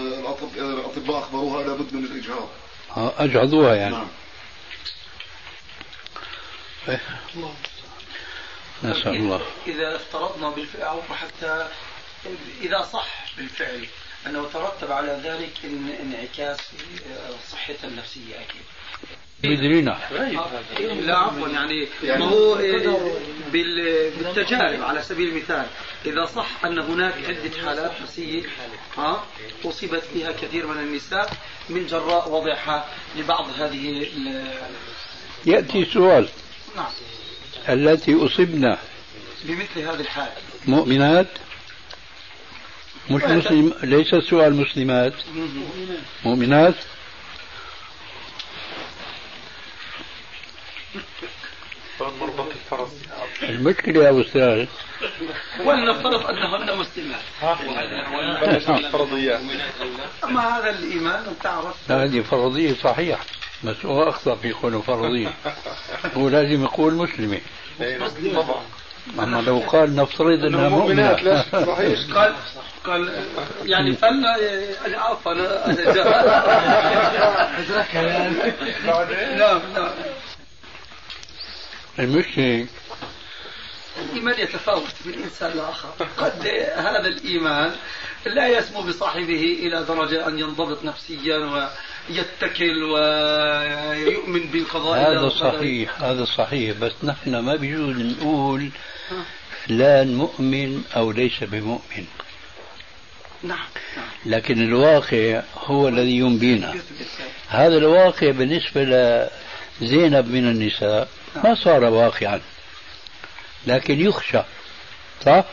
الأطباء 0.59 1.19
أخبروها 1.19 1.63
لابد 1.63 1.93
من 1.93 2.05
الإجهاض. 2.05 2.49
أجهضوها 3.17 3.75
يعني. 3.75 3.95
نعم. 3.95 4.07
إيه. 6.89 7.01
نسأل 8.83 9.15
الله. 9.15 9.41
إذا 9.67 9.95
افترضنا 9.95 10.49
بالفعل 10.49 10.81
أو 10.81 11.01
حتى 11.01 11.67
إذا 12.61 12.81
صح 12.81 13.25
بالفعل 13.37 13.85
أنه 14.27 14.49
ترتب 14.53 14.91
على 14.91 15.21
ذلك 15.23 15.51
انعكاس 16.01 16.57
صحة 17.51 17.75
النفسية 17.83 18.35
أكيد. 18.35 18.61
بدرينا 19.43 19.99
لا 21.01 21.17
عفوا 21.17 21.47
يعني, 21.47 21.87
يعني 22.03 22.25
ما 22.25 22.31
هو 22.31 22.55
بالتجارب 23.51 24.83
على 24.83 25.01
سبيل 25.01 25.29
المثال 25.29 25.65
إذا 26.05 26.25
صح 26.25 26.65
أن 26.65 26.79
هناك 26.79 27.13
عدة 27.13 27.65
حالات 27.65 28.01
نفسية 28.01 28.43
ها 28.97 29.23
أصيبت 29.65 30.03
فيها 30.13 30.31
كثير 30.31 30.67
من 30.67 30.77
النساء 30.77 31.33
من 31.69 31.87
جراء 31.87 32.29
وضعها 32.29 32.89
لبعض 33.15 33.49
هذه 33.59 34.07
يأتي 35.45 35.85
سؤال. 35.85 36.29
نعم. 36.75 36.91
التي 37.69 38.25
أصبنا 38.25 38.77
بمثل 39.43 39.79
هذه 39.79 39.99
الحال. 39.99 40.29
مؤمنات؟ 40.67 41.27
مش 43.09 43.23
مسلم 43.23 43.73
ليس 43.83 44.13
السؤال 44.13 44.55
مسلمات. 44.55 45.13
مؤمنات؟ 46.25 46.75
المشكلة 53.43 54.03
يا 54.03 54.21
أستاذ 54.21 54.67
ولنفترض 55.65 56.25
أنهن 56.25 56.77
مسلمات 56.77 57.21
فرضيات 58.91 59.39
أما 60.23 60.57
هذا 60.57 60.69
الإيمان 60.69 61.35
تعرف. 61.43 61.91
هذه 61.91 62.21
فرضية 62.21 62.73
صحيح 62.83 63.19
بس 63.63 63.85
هو 63.85 64.09
أخطأ 64.09 64.35
في 64.35 64.49
يكون 64.49 64.81
فرضية. 64.81 65.33
هو 66.17 66.29
لازم 66.29 66.63
يقول 66.63 66.93
مسلمة 66.93 67.39
طبعا. 68.35 68.61
أما 69.19 69.41
لو 69.41 69.59
قال 69.59 69.95
نفترض 69.95 70.45
أنها 70.45 70.69
مؤمنة. 70.69 71.15
صحيح. 71.51 71.99
قال؟ 72.15 72.35
قال 72.85 73.09
يعني 73.65 73.93
فن 74.01 74.25
العفو 74.85 75.31
أنا 75.31 75.67
نعم 79.37 79.61
نعم. 79.75 79.91
المشكلة 81.99 82.67
الإيمان 83.97 84.39
يتفاوت 84.39 84.93
من 85.05 85.13
إنسان 85.23 85.57
لآخر. 85.57 85.89
قد 86.17 86.47
هذا 86.75 87.07
الإيمان 87.07 87.75
لا 88.25 88.47
يسمو 88.47 88.81
بصاحبه 88.81 89.57
إلى 89.59 89.83
درجة 89.83 90.27
أن 90.27 90.39
ينضبط 90.39 90.83
نفسيا 90.83 91.37
ويتكل 91.37 92.83
ويؤمن 92.83 94.47
بالقضاء 94.47 95.11
هذا 95.11 95.29
صحيح 95.29 96.01
هذا 96.01 96.25
صحيح 96.25 96.77
بس 96.77 96.91
نحن 97.03 97.39
ما 97.39 97.55
بيجوز 97.55 97.95
نقول 97.95 98.69
فلان 99.65 100.15
مؤمن 100.15 100.83
أو 100.95 101.11
ليس 101.11 101.43
بمؤمن. 101.43 102.05
نعم 103.43 103.67
لكن 104.25 104.61
الواقع 104.61 105.41
هو 105.57 105.87
الذي 105.87 106.17
ينبينا. 106.17 106.73
هذا 107.47 107.77
الواقع 107.77 108.31
بالنسبة 108.31 108.83
لزينب 109.81 110.31
من 110.31 110.49
النساء 110.49 111.07
ما 111.43 111.55
صار 111.55 111.83
واقعا. 111.83 112.41
لكن 113.67 113.99
يخشى 113.99 114.41
صح؟ 115.25 115.43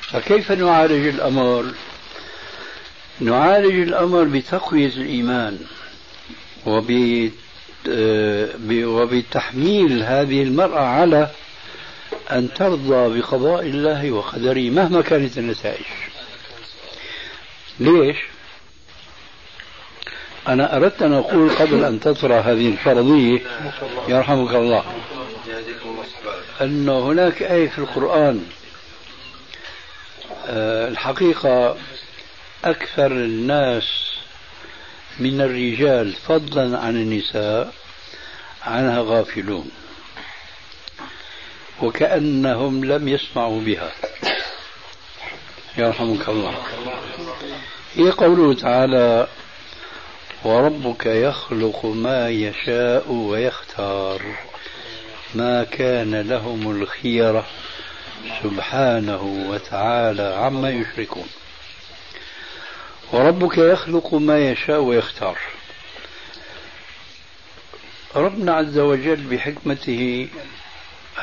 فكيف 0.00 0.52
نعالج 0.52 1.06
الأمر؟ 1.06 1.64
نعالج 3.20 3.74
الأمر 3.88 4.24
بتقوية 4.24 4.86
الإيمان 4.96 5.58
وب 6.66 6.90
وبتحميل 8.70 10.02
هذه 10.02 10.42
المرأة 10.42 10.80
على 10.86 11.30
أن 12.32 12.54
ترضى 12.54 13.20
بقضاء 13.20 13.62
الله 13.66 14.10
وقدره 14.10 14.70
مهما 14.70 15.02
كانت 15.02 15.38
النتائج 15.38 15.84
ليش؟ 17.80 18.16
أنا 20.48 20.76
أردت 20.76 21.02
أن 21.02 21.12
أقول 21.12 21.50
قبل 21.50 21.84
أن 21.84 22.00
تطرى 22.00 22.34
هذه 22.34 22.68
الفرضية 22.68 23.40
يرحمك 24.08 24.54
الله 24.54 24.84
أن 26.60 26.88
هناك 26.88 27.42
آية 27.42 27.68
في 27.68 27.78
القرآن 27.78 28.46
آه، 30.46 30.88
الحقيقة 30.88 31.76
أكثر 32.64 33.06
الناس 33.06 33.84
من 35.18 35.40
الرجال 35.40 36.12
فضلا 36.12 36.78
عن 36.78 36.96
النساء 36.96 37.72
عنها 38.62 39.00
غافلون 39.00 39.70
وكأنهم 41.82 42.84
لم 42.84 43.08
يسمعوا 43.08 43.60
بها. 43.60 43.92
يرحمك 45.78 46.28
الله. 46.28 46.54
هي 47.94 48.10
قوله 48.10 48.54
تعالى 48.54 49.28
وربك 50.44 51.06
يخلق 51.06 51.86
ما 51.86 52.28
يشاء 52.28 53.12
ويختار 53.12 54.22
ما 55.34 55.64
كان 55.64 56.20
لهم 56.20 56.82
الخيرة 56.82 57.46
سبحانه 58.42 59.46
وتعالى 59.48 60.22
عما 60.22 60.70
يشركون. 60.70 61.28
وربك 63.12 63.58
يخلق 63.58 64.14
ما 64.14 64.50
يشاء 64.50 64.80
ويختار. 64.80 65.38
ربنا 68.16 68.54
عز 68.54 68.78
وجل 68.78 69.16
بحكمته 69.16 70.28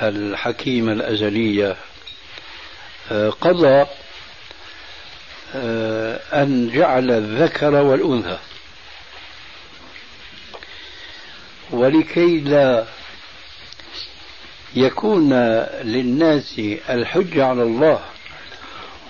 الحكيمة 0.01 0.93
الأزلية 0.93 1.75
آه، 3.11 3.29
قضى 3.29 3.85
آه، 5.55 6.19
أن 6.33 6.69
جعل 6.73 7.11
الذكر 7.11 7.75
والأنثى. 7.75 8.37
ولكي 11.71 12.39
لا 12.39 12.85
يكون 14.75 15.33
للناس 15.83 16.61
الحجة 16.89 17.45
على 17.45 17.63
الله 17.63 17.99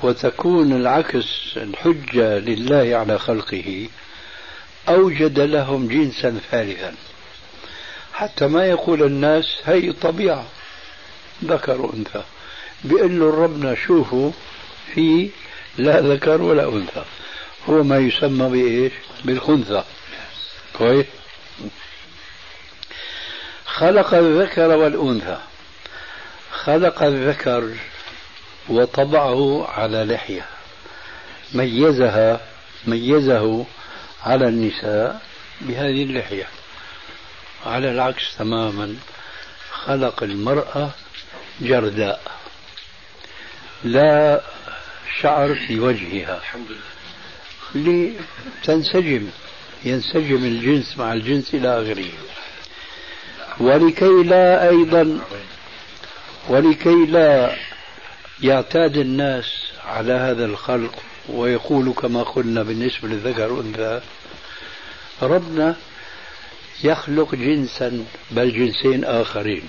وتكون 0.04 0.74
العكس 0.74 1.58
الحجة 1.58 2.40
لله 2.40 2.98
على 2.98 3.20
خلقه 3.20 3.88
أوجد 4.90 5.40
لهم 5.40 5.88
جنسا 5.88 6.40
ثالثا 6.52 6.94
حتى 8.14 8.48
ما 8.48 8.66
يقول 8.66 9.04
الناس 9.04 9.58
هي 9.66 9.92
طبيعة 9.92 10.46
ذكر 11.44 11.82
وأنثى. 11.82 12.24
له 12.84 13.44
ربنا 13.44 13.76
شوفوا 13.76 14.32
في 14.94 15.30
لا 15.78 16.02
ذكر 16.02 16.42
ولا 16.42 16.70
أنثى. 16.70 17.04
هو 17.70 17.84
ما 17.84 17.98
يسمى 17.98 18.50
بإيش؟ 18.50 18.94
بالخنثى. 19.26 19.84
كويس؟ 20.78 21.06
خلق 23.66 24.14
الذكر 24.14 24.68
والأنثى. 24.68 25.38
خلق 26.52 27.04
الذكر 27.04 27.70
وطبعه 28.70 29.68
على 29.68 30.04
لحية. 30.04 30.46
ميزها 31.54 32.42
ميزه 32.88 33.66
على 34.24 34.48
النساء 34.48 35.22
بهذه 35.62 36.04
اللحية. 36.04 36.48
على 37.66 37.92
العكس 37.92 38.38
تماما 38.38 38.96
خلق 39.72 40.24
المرأة 40.24 40.90
جرداء. 41.62 42.22
لا 43.84 44.42
شعر 45.22 45.56
في 45.56 45.80
وجهها. 45.80 46.42
لتنسجم 47.76 49.30
ينسجم 49.86 50.46
الجنس 50.46 50.98
مع 50.98 51.14
الجنس 51.14 51.54
إلى 51.54 51.82
آخره. 51.82 52.12
ولكي 53.60 54.24
لا 54.24 54.70
أيضا 54.70 55.20
ولكي 56.50 57.06
لا 57.06 57.56
يعتاد 58.44 58.98
الناس 58.98 59.72
على 59.86 60.14
هذا 60.14 60.46
الخلق 60.46 60.96
ويقول 61.30 61.94
كما 61.94 62.24
قلنا 62.24 62.64
بالنسبة 62.64 63.08
للذكر 63.08 63.54
والأنثى 63.54 64.02
ربنا 65.22 65.76
يخلق 66.84 67.36
جنسا 67.36 68.06
بل 68.32 68.52
جنسين 68.52 69.06
آخرين 69.06 69.64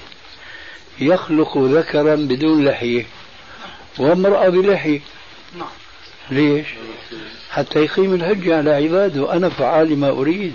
يخلق 1.01 1.59
ذكرا 1.59 2.15
بدون 2.15 2.65
لحية 2.65 3.07
وامرأة 3.99 4.49
بلحية 4.49 5.01
نعم. 5.59 5.69
ليش؟ 6.31 6.67
حتى 7.51 7.79
يقيم 7.85 8.15
الحجة 8.15 8.59
على 8.59 8.71
عباده 8.71 9.33
أنا 9.33 9.49
فعال 9.49 9.99
ما 9.99 10.11
أريد 10.11 10.55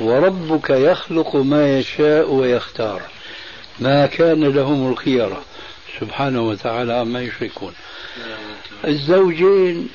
وربك 0.00 0.70
يخلق 0.70 1.36
ما 1.36 1.78
يشاء 1.78 2.30
ويختار 2.30 3.02
ما 3.80 4.06
كان 4.06 4.44
لهم 4.44 4.92
الخيرة 4.92 5.42
سبحانه 6.00 6.42
وتعالى 6.48 6.92
عما 6.92 7.22
يشركون. 7.22 7.72
الزوجين 8.84 9.88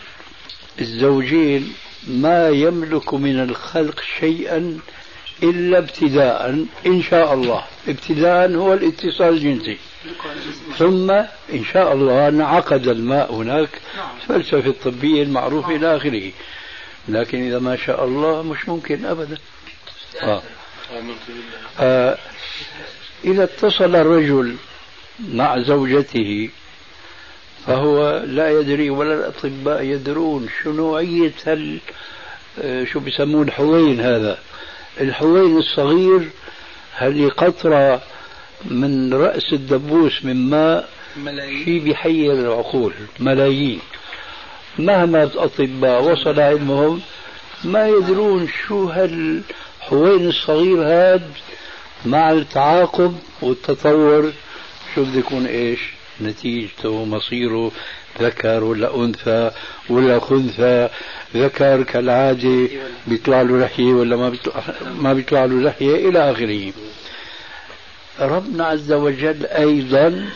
الزوجين 0.82 1.74
ما 2.08 2.50
يملك 2.50 3.14
من 3.14 3.40
الخلق 3.44 4.02
شيئا 4.20 4.80
إلا 5.44 5.78
ابتداء 5.78 6.66
إن 6.86 7.02
شاء 7.02 7.34
الله. 7.34 7.64
ابتداء 7.88 8.52
هو 8.52 8.74
الاتصال 8.74 9.30
الجنسي. 9.30 9.78
ثم 10.78 11.12
إن 11.54 11.66
شاء 11.74 11.94
الله 11.94 12.28
انعقد 12.28 12.88
الماء 12.88 13.34
هناك. 13.34 13.70
الفلسفة 14.22 14.70
الطبية 14.70 15.24
المعروفة 15.24 15.76
إلى 15.76 15.98
آخره. 15.98 16.32
لكن 17.08 17.48
إذا 17.48 17.60
ما 17.60 17.76
شاء 17.76 18.06
الله 18.06 18.42
مش 18.42 18.70
ممكن 18.70 19.06
أبدا. 19.06 19.38
آه. 20.22 20.42
آه. 21.80 22.18
إذا 23.26 23.44
اتصل 23.44 23.96
الرجل 23.96 24.56
مع 25.34 25.60
زوجته 25.60 26.50
فهو 27.68 28.24
لا 28.26 28.60
يدري 28.60 28.90
ولا 28.90 29.14
الأطباء 29.14 29.84
يدرون 29.84 30.48
شو 30.64 30.72
نوعية 30.72 31.34
آه، 32.62 32.84
شو 32.84 33.00
بيسمون 33.00 33.48
الحوين 33.48 34.02
هذا. 34.02 34.38
الحوين 35.02 35.58
الصغير 35.58 36.30
هل 36.94 37.30
قطرة 37.30 38.02
من 38.66 39.14
رأس 39.14 39.54
الدبوس 39.54 40.26
من 40.26 40.50
ماء؟ 40.50 40.90
ملايين. 41.18 41.66
شيء 41.66 41.84
بيحير 41.84 42.34
العقول 42.34 42.94
ملايين. 43.20 43.80
مهما 44.80 45.24
الأطباء 45.24 46.04
وصل 46.04 46.40
علمهم 46.40 47.02
ما 47.64 47.88
يدرون 47.88 48.48
شو 48.68 48.86
هالحوين 48.86 50.28
الصغير 50.28 50.84
هذا 50.84 51.30
مع 52.06 52.32
التعاقب 52.32 53.16
والتطور 53.42 54.32
شو 54.96 55.04
بده 55.04 55.20
يكون 55.20 55.46
إيش؟ 55.46 55.80
نتيجته 56.22 57.06
مصيره 57.06 57.72
ذكر 58.22 58.64
ولا 58.64 58.96
أنثى 58.96 59.52
ولا 59.90 60.20
خنثى 60.20 60.90
ذكر 61.36 61.84
كالعادة 61.84 62.70
بيطلع 63.08 63.42
له 63.42 63.60
لحية 63.60 63.94
ولا 63.94 64.16
ما 64.16 64.30
بيطلع 64.30 64.64
ما 65.00 65.14
بيطلع 65.14 65.46
له 65.46 65.62
لحية 65.62 66.10
إلى 66.10 66.32
آخره. 66.32 66.74
ربنا 68.20 68.66
عز 68.66 68.92
وجل 68.92 69.46
أيضا 69.46 70.30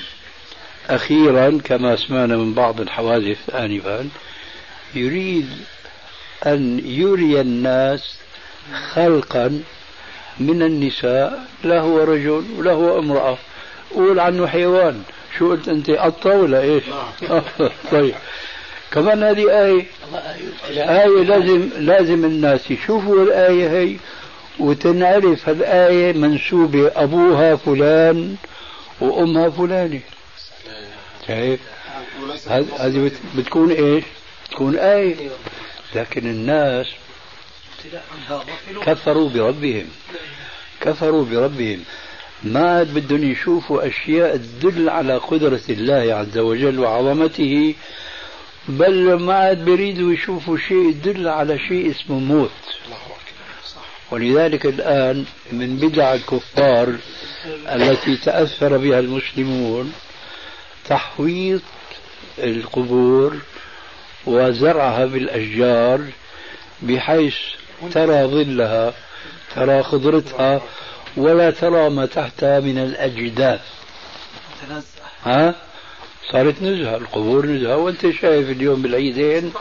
أخيرا 0.90 1.60
كما 1.64 1.96
سمعنا 1.96 2.38
من 2.38 2.54
بعض 2.54 2.82
الحوادث 2.82 3.56
انفا 3.56 4.10
يريد 4.96 5.50
أن 6.46 6.82
يري 6.86 7.42
الناس 7.42 8.18
خلقا 8.94 9.62
من 10.40 10.62
النساء 10.62 11.46
لا 11.64 11.80
هو 11.80 12.04
رجل 12.04 12.44
ولا 12.58 12.72
هو 12.72 13.00
امرأة. 13.00 13.38
قول 13.96 14.20
عنه 14.20 14.48
حيوان. 14.48 15.04
شو 15.38 15.50
قلت 15.50 15.68
أنت؟ 15.68 15.90
قطة 15.90 16.30
ولا 16.30 16.62
إيش؟ 16.62 16.84
طيب. 17.92 18.16
كمان 18.92 19.24
هذه 19.24 19.66
آية. 19.66 19.86
آية 20.78 21.24
لازم 21.24 21.70
لازم 21.78 22.26
الناس 22.26 22.72
يشوفوا 22.72 23.24
الآية 23.24 23.70
هي 23.70 23.96
وتنعرف 24.60 25.50
الآية 25.50 26.14
منسوبة 26.14 26.92
أبوها 26.96 27.56
فلان 27.56 28.36
وأمها 29.02 29.50
فلانة. 29.50 30.00
شايف؟ 31.28 31.60
هذه 32.80 33.12
بتكون 33.38 33.72
إيش؟ 33.72 34.04
تكون 34.52 34.78
آية. 34.78 35.16
لكن 35.96 36.28
الناس 36.28 36.88
كفروا 38.86 39.30
بربهم. 39.30 39.86
كفروا 40.82 41.26
بربهم. 41.26 41.84
ما 42.44 42.78
عاد 42.78 42.94
بدهم 42.94 43.32
يشوفوا 43.32 43.88
أشياء 43.88 44.38
تدل 44.38 44.90
على 44.90 45.18
قدرة 45.18 45.62
الله 45.70 46.14
عز 46.16 46.38
وجل 46.38 46.80
وعظمته 46.80 47.76
بل 48.68 49.14
ما 49.14 49.34
عاد 49.34 49.66
بيريدوا 49.66 50.14
يشوفوا 50.14 50.58
شيء 50.58 50.90
يدل 50.90 51.28
على 51.28 51.60
شيء 51.60 51.92
اسمه 51.92 52.20
موت. 52.20 52.52
ولذلك 54.12 54.66
الآن 54.66 55.26
من 55.52 55.78
بدع 55.78 56.14
الكفار 56.14 56.96
التي 57.46 58.18
تأثر 58.18 58.78
بها 58.78 59.00
المسلمون 59.00 59.94
تحويط 60.86 61.62
القبور 62.40 63.38
وزرعها 64.26 65.06
بالأشجار 65.06 66.02
بحيث 66.82 67.36
ترى 67.92 68.26
ظلها 68.28 68.94
ترى 69.56 69.84
خضرتها 69.84 70.62
ولا 71.18 71.52
ترى 71.52 71.90
ما 71.90 72.06
تحتها 72.06 72.60
من 72.60 72.78
الأجداث. 72.78 73.62
ها؟ 75.24 75.56
صارت 76.32 76.62
نزهة 76.62 76.98
القبور 76.98 77.46
نزهة. 77.46 77.78
وأنت 77.78 78.02
شايف 78.02 78.50
اليوم 78.50 78.82
بالعيدين 78.82 79.54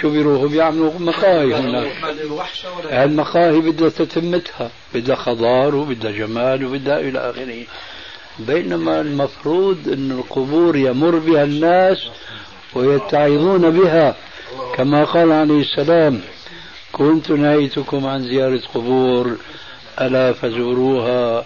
شو 0.00 0.10
بيروحوا 0.10 0.48
بيعملوا 0.48 0.92
مقاهي 0.98 1.54
هناك 1.54 1.92
المقاهي 2.92 3.60
بدها 3.60 3.88
تتمتها. 3.88 4.70
بدها 4.94 5.16
خضار 5.16 5.74
وبدها 5.74 6.10
جمال 6.10 6.64
وبدها 6.64 7.00
إلى 7.00 7.18
آخره. 7.30 7.64
بينما 8.38 9.00
المفروض 9.00 9.88
أن 9.88 10.10
القبور 10.10 10.76
يمر 10.76 11.18
بها 11.18 11.44
الناس 11.44 12.06
ويتعظون 12.74 13.70
بها 13.70 14.16
كما 14.74 15.04
قال 15.04 15.32
عليه 15.32 15.60
السلام. 15.60 16.20
كنت 17.00 17.30
نهيتكم 17.30 18.06
عن 18.06 18.22
زيارة 18.22 18.60
قبور 18.74 19.36
ألا 20.00 20.32
فزوروها 20.32 21.44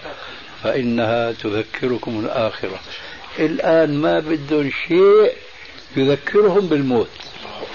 فإنها 0.63 1.33
تذكركم 1.33 2.21
الآخرة. 2.25 2.81
الآن 3.39 3.95
ما 3.99 4.19
بدهم 4.19 4.71
شيء 4.89 5.33
يذكرهم 5.97 6.67
بالموت 6.67 7.09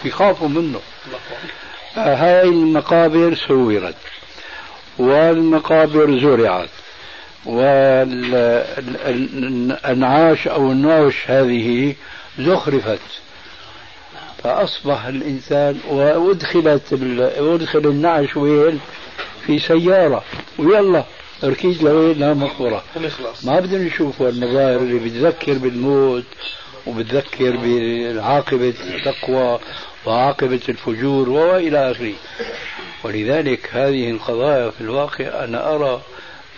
يخافوا 0.05 0.47
منه. 0.47 0.79
هاي 1.95 2.49
المقابر 2.49 3.35
سورت 3.35 3.95
والمقابر 4.97 6.19
زرعت 6.19 6.69
والأنعاش 9.45 10.47
أو 10.47 10.71
النوش 10.71 11.15
هذه 11.29 11.95
زخرفت. 12.39 12.99
فأصبح 14.43 15.05
الإنسان 15.05 15.79
وأدخلت 15.89 16.93
أدخل 17.37 17.79
النعش 17.79 18.37
وين 18.37 18.79
في 19.45 19.59
سيارة. 19.59 20.23
ويلا 20.59 21.03
أركيز 21.43 21.83
لوين 21.83 22.19
لا 22.19 22.33
مقبرة. 22.33 22.83
ما 23.43 23.59
بدنا 23.59 23.83
نشوف 23.83 24.21
المظاهر 24.21 24.77
اللي 24.79 24.99
بتذكر 24.99 25.53
بالموت 25.53 26.23
وبتذكر 26.87 27.57
بعاقبة 27.57 28.73
التقوى 28.95 29.59
وعاقبة 30.05 30.59
الفجور 30.69 31.29
وإلى 31.29 31.91
آخره. 31.91 32.13
ولذلك 33.03 33.69
هذه 33.71 34.11
القضايا 34.11 34.69
في 34.69 34.81
الواقع 34.81 35.43
أنا 35.43 35.75
أرى 35.75 36.01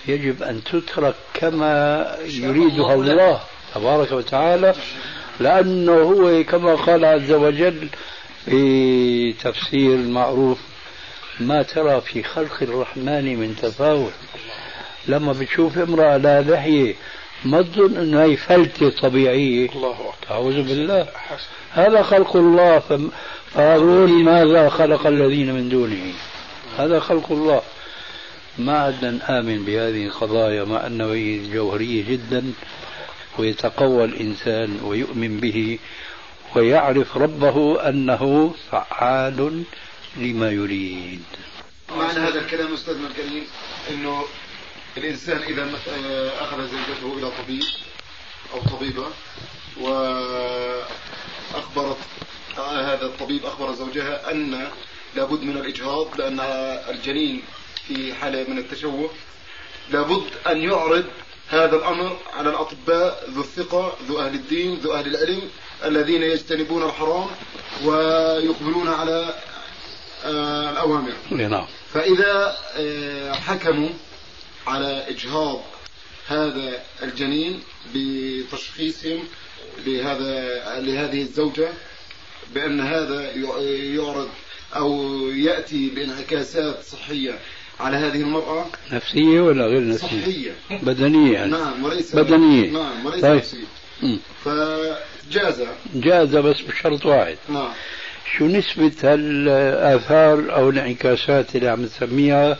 يجب 0.08 0.44
أن 0.44 0.64
تترك 0.64 1.16
كما 1.34 2.06
يريدها 2.26 2.94
الله 2.94 3.40
تبارك 3.76 4.12
وتعالى. 4.12 4.74
لأنه 5.42 5.94
هو 5.94 6.44
كما 6.44 6.76
قال 6.76 7.06
عز 7.06 7.32
وجل 7.32 7.88
في 8.46 9.34
تفسير 9.34 9.98
معروف 9.98 10.60
ما 11.40 11.64
ترى 11.64 12.02
في 12.02 12.24
خلق 12.24 12.58
الرحمن 12.62 13.40
من 13.40 13.56
تفاوت. 13.56 14.14
لما 15.08 15.34
بتشوف 15.34 15.78
امرأة 15.78 16.18
لا 16.18 16.42
لحية 16.42 16.96
ما 17.46 17.62
تظن 17.62 17.98
إنه 17.98 18.24
هي 18.24 18.38
فلتة 18.38 18.90
طبيعية. 18.90 19.70
الله 19.70 19.92
أكبر. 19.92 20.32
أعوذ 20.32 20.62
بالله. 20.62 21.08
هذا 21.72 22.04
خلق 22.04 22.36
الله 22.36 22.80
فاروني 23.54 24.24
ماذا 24.24 24.70
خلق 24.70 25.08
الذين 25.08 25.54
من 25.54 25.70
دونه؟ 25.70 26.14
هذا 26.78 27.00
خلق 27.00 27.32
الله. 27.32 27.62
ما 28.58 28.80
عدنا 28.80 29.12
نآمن 29.12 29.66
بهذه 29.66 30.06
القضايا 30.06 30.64
مع 30.64 30.88
أنه 30.88 31.06
هي 31.06 31.40
جوهرية 31.54 32.04
جدا. 32.10 32.44
ويتقوى 33.38 34.06
الإنسان 34.06 34.80
ويؤمن 34.84 35.40
به 35.40 35.80
ويعرف 36.56 37.18
ربه 37.18 37.90
أنه 37.90 38.54
فعال 38.72 39.64
لما 40.18 40.52
يريد. 40.52 41.24
معنى 41.98 42.20
هذا 42.20 42.40
الكلام 42.40 42.74
أستاذنا 42.74 43.08
الكريم 43.08 43.44
أنه 43.90 44.24
الإنسان 44.98 45.38
إذا 45.38 45.64
آه، 45.64 46.44
أخذ 46.44 46.68
زوجته 46.68 47.18
إلى 47.18 47.32
طبيب 47.44 47.64
أو 48.54 48.60
طبيبة 48.78 49.06
وأخبرت 51.54 51.98
آه، 52.58 52.94
هذا 52.94 53.06
الطبيب 53.06 53.46
أخبر 53.46 53.74
زوجها 53.74 54.32
أن 54.32 54.68
لابد 55.16 55.44
من 55.44 55.58
الإجهاض 55.58 56.22
لأن 56.22 56.40
الجنين 56.90 57.42
في 57.88 58.14
حالة 58.14 58.46
من 58.50 58.58
التشوه 58.58 59.10
لابد 59.92 60.24
أن 60.48 60.58
يعرض 60.58 61.06
هذا 61.52 61.76
الأمر 61.76 62.18
على 62.34 62.50
الأطباء 62.50 63.30
ذو 63.30 63.42
الثقة 63.42 63.94
ذو 64.08 64.20
أهل 64.20 64.34
الدين 64.34 64.76
ذو 64.76 64.94
أهل 64.94 65.08
العلم 65.16 65.42
الذين 65.86 66.24
يجتنبون 66.24 66.84
الحرام 66.84 67.28
ويقبلون 67.86 68.88
على 68.88 69.34
آه، 70.26 70.70
الأوامر. 70.70 71.14
نعم. 71.32 71.66
فإذا 71.94 72.58
آه، 72.76 73.34
حكموا 73.34 73.90
على 74.68 75.06
إجهاض 75.10 75.62
هذا 76.28 76.84
الجنين 77.04 77.64
بتشخيصهم 77.96 79.24
لهذا 79.86 80.62
لهذه 80.80 81.22
الزوجة 81.22 81.70
بأن 82.54 82.82
هذا 82.82 83.32
يعرض 83.96 84.30
أو 84.76 85.14
يأتي 85.30 85.90
بانعكاسات 85.90 86.84
صحية 86.84 87.40
على 87.82 87.98
هذه 87.98 88.22
المرأة 88.22 88.66
نفسية 88.92 89.42
ولا 89.42 89.66
غير 89.66 89.88
نفسية؟ 89.88 90.08
صحية. 90.08 90.52
بدنية 90.82 91.34
يعني. 91.34 91.52
نعم 91.52 91.84
وليس 91.84 92.16
بدنية. 92.16 92.70
نعم 92.70 93.06
وليس 93.06 93.22
طيب. 93.22 93.36
نفسية 93.36 93.66
فجاز. 94.46 95.64
جاز 95.96 96.36
بس 96.36 96.62
بشرط 96.62 97.06
واحد. 97.06 97.38
نعم. 97.50 97.70
شو 98.38 98.46
نسبة 98.46 98.92
هالآثار 99.04 100.56
أو 100.56 100.70
الانعكاسات 100.70 101.56
اللي 101.56 101.68
عم 101.70 101.86
تسميها 101.86 102.58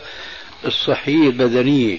الصحية 0.64 1.26
البدنية؟ 1.28 1.98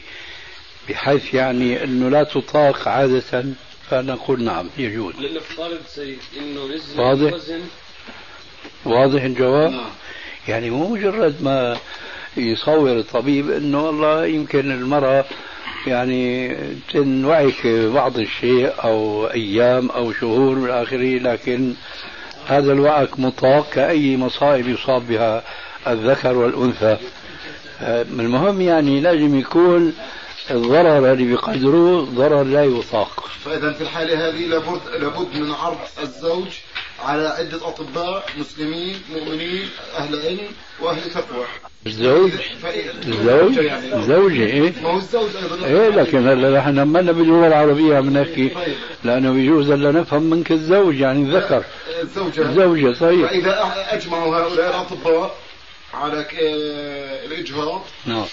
بحيث 0.89 1.33
يعني 1.33 1.83
أنه 1.83 2.09
لا 2.09 2.23
تطاق 2.23 2.87
عادة 2.87 3.45
فنقول 3.89 4.43
نعم 4.43 4.69
يجوز. 4.77 5.13
لنفترض 5.15 5.81
سيد 5.87 6.19
أنه 6.37 6.65
نزل 6.75 6.99
واضح؟ 6.99 7.27
الوزن 7.27 7.61
واضح 8.85 9.21
الجواب؟ 9.23 9.71
نعم. 9.71 9.89
يعني 10.47 10.69
مو 10.69 10.89
مجرد 10.89 11.35
ما 11.41 11.77
يصور 12.37 12.91
الطبيب 12.91 13.51
إنه 13.51 13.85
والله 13.85 14.25
يمكن 14.25 14.71
المرأة 14.71 15.25
يعني 15.87 16.55
تنوعك 16.93 17.67
بعض 17.67 18.17
الشيء 18.17 18.73
أو 18.83 19.27
أيام 19.27 19.89
أو 19.89 20.13
شهور 20.13 20.59
والى 20.59 20.83
آخره 20.83 21.19
لكن 21.19 21.73
هذا 22.47 22.71
الوعك 22.71 23.19
مطاق 23.19 23.69
كأي 23.69 24.17
مصائب 24.17 24.67
يصاب 24.67 25.07
بها 25.07 25.43
الذكر 25.87 26.37
والأنثى. 26.37 26.97
المهم 27.81 28.61
يعني 28.61 28.99
لازم 28.99 29.39
يكون 29.39 29.93
الضرر 30.51 31.13
اللي 31.13 31.23
بيقدروه 31.25 32.05
ضرر 32.05 32.43
لا 32.43 32.63
يطاق. 32.63 33.29
فإذا 33.45 33.73
في 33.73 33.81
الحالة 33.81 34.29
هذه 34.29 34.45
لابد 34.47 34.81
لابد 34.99 35.37
من 35.37 35.51
عرض 35.51 35.77
الزوج 36.01 36.47
على 37.03 37.27
عدة 37.27 37.67
أطباء 37.67 38.25
مسلمين 38.37 38.95
مؤمنين 39.13 39.69
أهل 39.97 40.19
علم 40.19 40.47
وأهل 40.81 41.11
تقوى 41.11 41.45
الزوج 41.87 42.31
الزوج 43.07 43.59
زوجة 43.93 44.45
إيه؟ 44.45 44.73
إيه 45.65 45.89
لكن 45.89 46.27
هلا 46.27 46.59
نحن 46.59 46.79
لما 46.79 47.01
باللغة 47.01 47.47
العربية 47.47 47.97
عم 47.97 48.17
نحكي 48.17 48.51
لأنه 49.03 49.33
بيجوز 49.33 49.69
ألا 49.69 49.91
نفهم 49.91 50.23
منك 50.23 50.51
الزوج 50.51 50.99
يعني 50.99 51.31
ذكر 51.31 51.63
الزوجة 52.01 52.41
الزوجة 52.41 52.93
صحيح. 52.93 53.29
فإذا 53.29 53.73
أجمعوا 53.89 54.35
هؤلاء 54.35 54.69
الأطباء 54.69 55.35
على 55.93 56.25
الإجهاض. 57.25 57.81
نعم. 58.05 58.25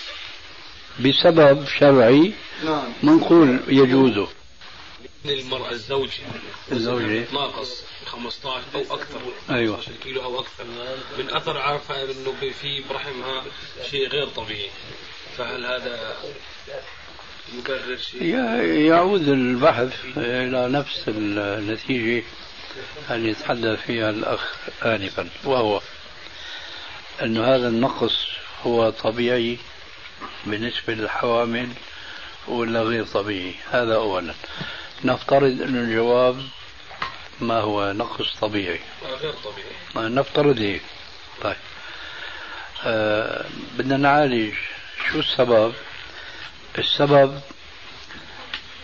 بسبب 1.00 1.64
شرعي 1.78 2.32
نعم. 2.64 2.82
منقول 3.02 3.60
يجوز. 3.68 4.26
المرأة 5.24 5.70
الزوج. 5.70 6.10
الزوجة 6.72 7.32
ناقص 7.32 7.82
15 8.06 8.64
أو 8.74 8.80
أكثر. 8.80 9.20
أيوة. 9.50 9.76
15 9.76 9.92
كيلو 10.02 10.22
أو 10.22 10.40
أكثر. 10.40 10.64
من 11.18 11.30
أثر 11.30 11.58
عارفه 11.58 12.02
انه 12.04 12.34
في 12.60 12.82
برحمها 12.90 13.44
شيء 13.90 14.08
غير 14.08 14.26
طبيعي. 14.28 14.70
فهل 15.38 15.66
هذا 15.66 16.16
يبرر 17.54 17.96
شيء؟ 17.96 18.22
يعود 18.86 19.28
البحث 19.28 20.04
إلى 20.16 20.68
نفس 20.68 21.08
النتيجة 21.08 22.24
اللي 23.10 23.30
يتحدث 23.30 23.80
فيها 23.86 24.10
الأخ 24.10 24.54
آنفا 24.84 25.28
وهو 25.44 25.80
أن 27.22 27.36
هذا 27.36 27.68
النقص 27.68 28.26
هو 28.62 28.90
طبيعي 28.90 29.58
بالنسبة 30.46 30.94
للحوامل 30.94 31.68
ولا 32.48 32.82
غير 32.82 33.04
طبيعي؟ 33.04 33.54
هذا 33.70 33.94
أولا. 33.94 34.34
نفترض 35.04 35.62
أن 35.62 35.76
الجواب 35.76 36.42
ما 37.40 37.60
هو 37.60 37.92
نقص 37.92 38.36
طبيعي. 38.40 38.80
آه، 39.04 39.14
غير 39.14 39.32
طبيعي. 39.32 40.08
نفترض 40.08 40.58
هيك 40.58 40.82
طيب. 41.42 41.56
آه 42.84 43.44
بدنا 43.78 43.96
نعالج 43.96 44.52
شو 45.12 45.18
السبب؟ 45.18 45.72
السبب 46.78 47.40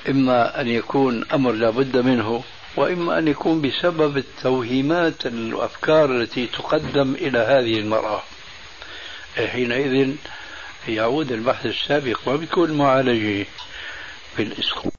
إما 0.09 0.61
أن 0.61 0.69
يكون 0.69 1.25
أمر 1.33 1.53
لابد 1.53 1.97
منه 1.97 2.45
وإما 2.77 3.19
أن 3.19 3.29
يكون 3.29 3.61
بسبب 3.62 4.17
التوهيمات 4.17 5.27
الأفكار 5.27 6.11
التي 6.11 6.47
تقدم 6.47 7.14
إلى 7.14 7.39
هذه 7.39 7.79
المرأة. 7.81 8.23
حينئذ 9.37 10.14
يعود 10.89 11.33
البحث 11.33 11.67
السابق 11.67 12.29
بيكون 12.31 12.73
معالجة 12.73 13.47
بالإسقاط 14.39 14.93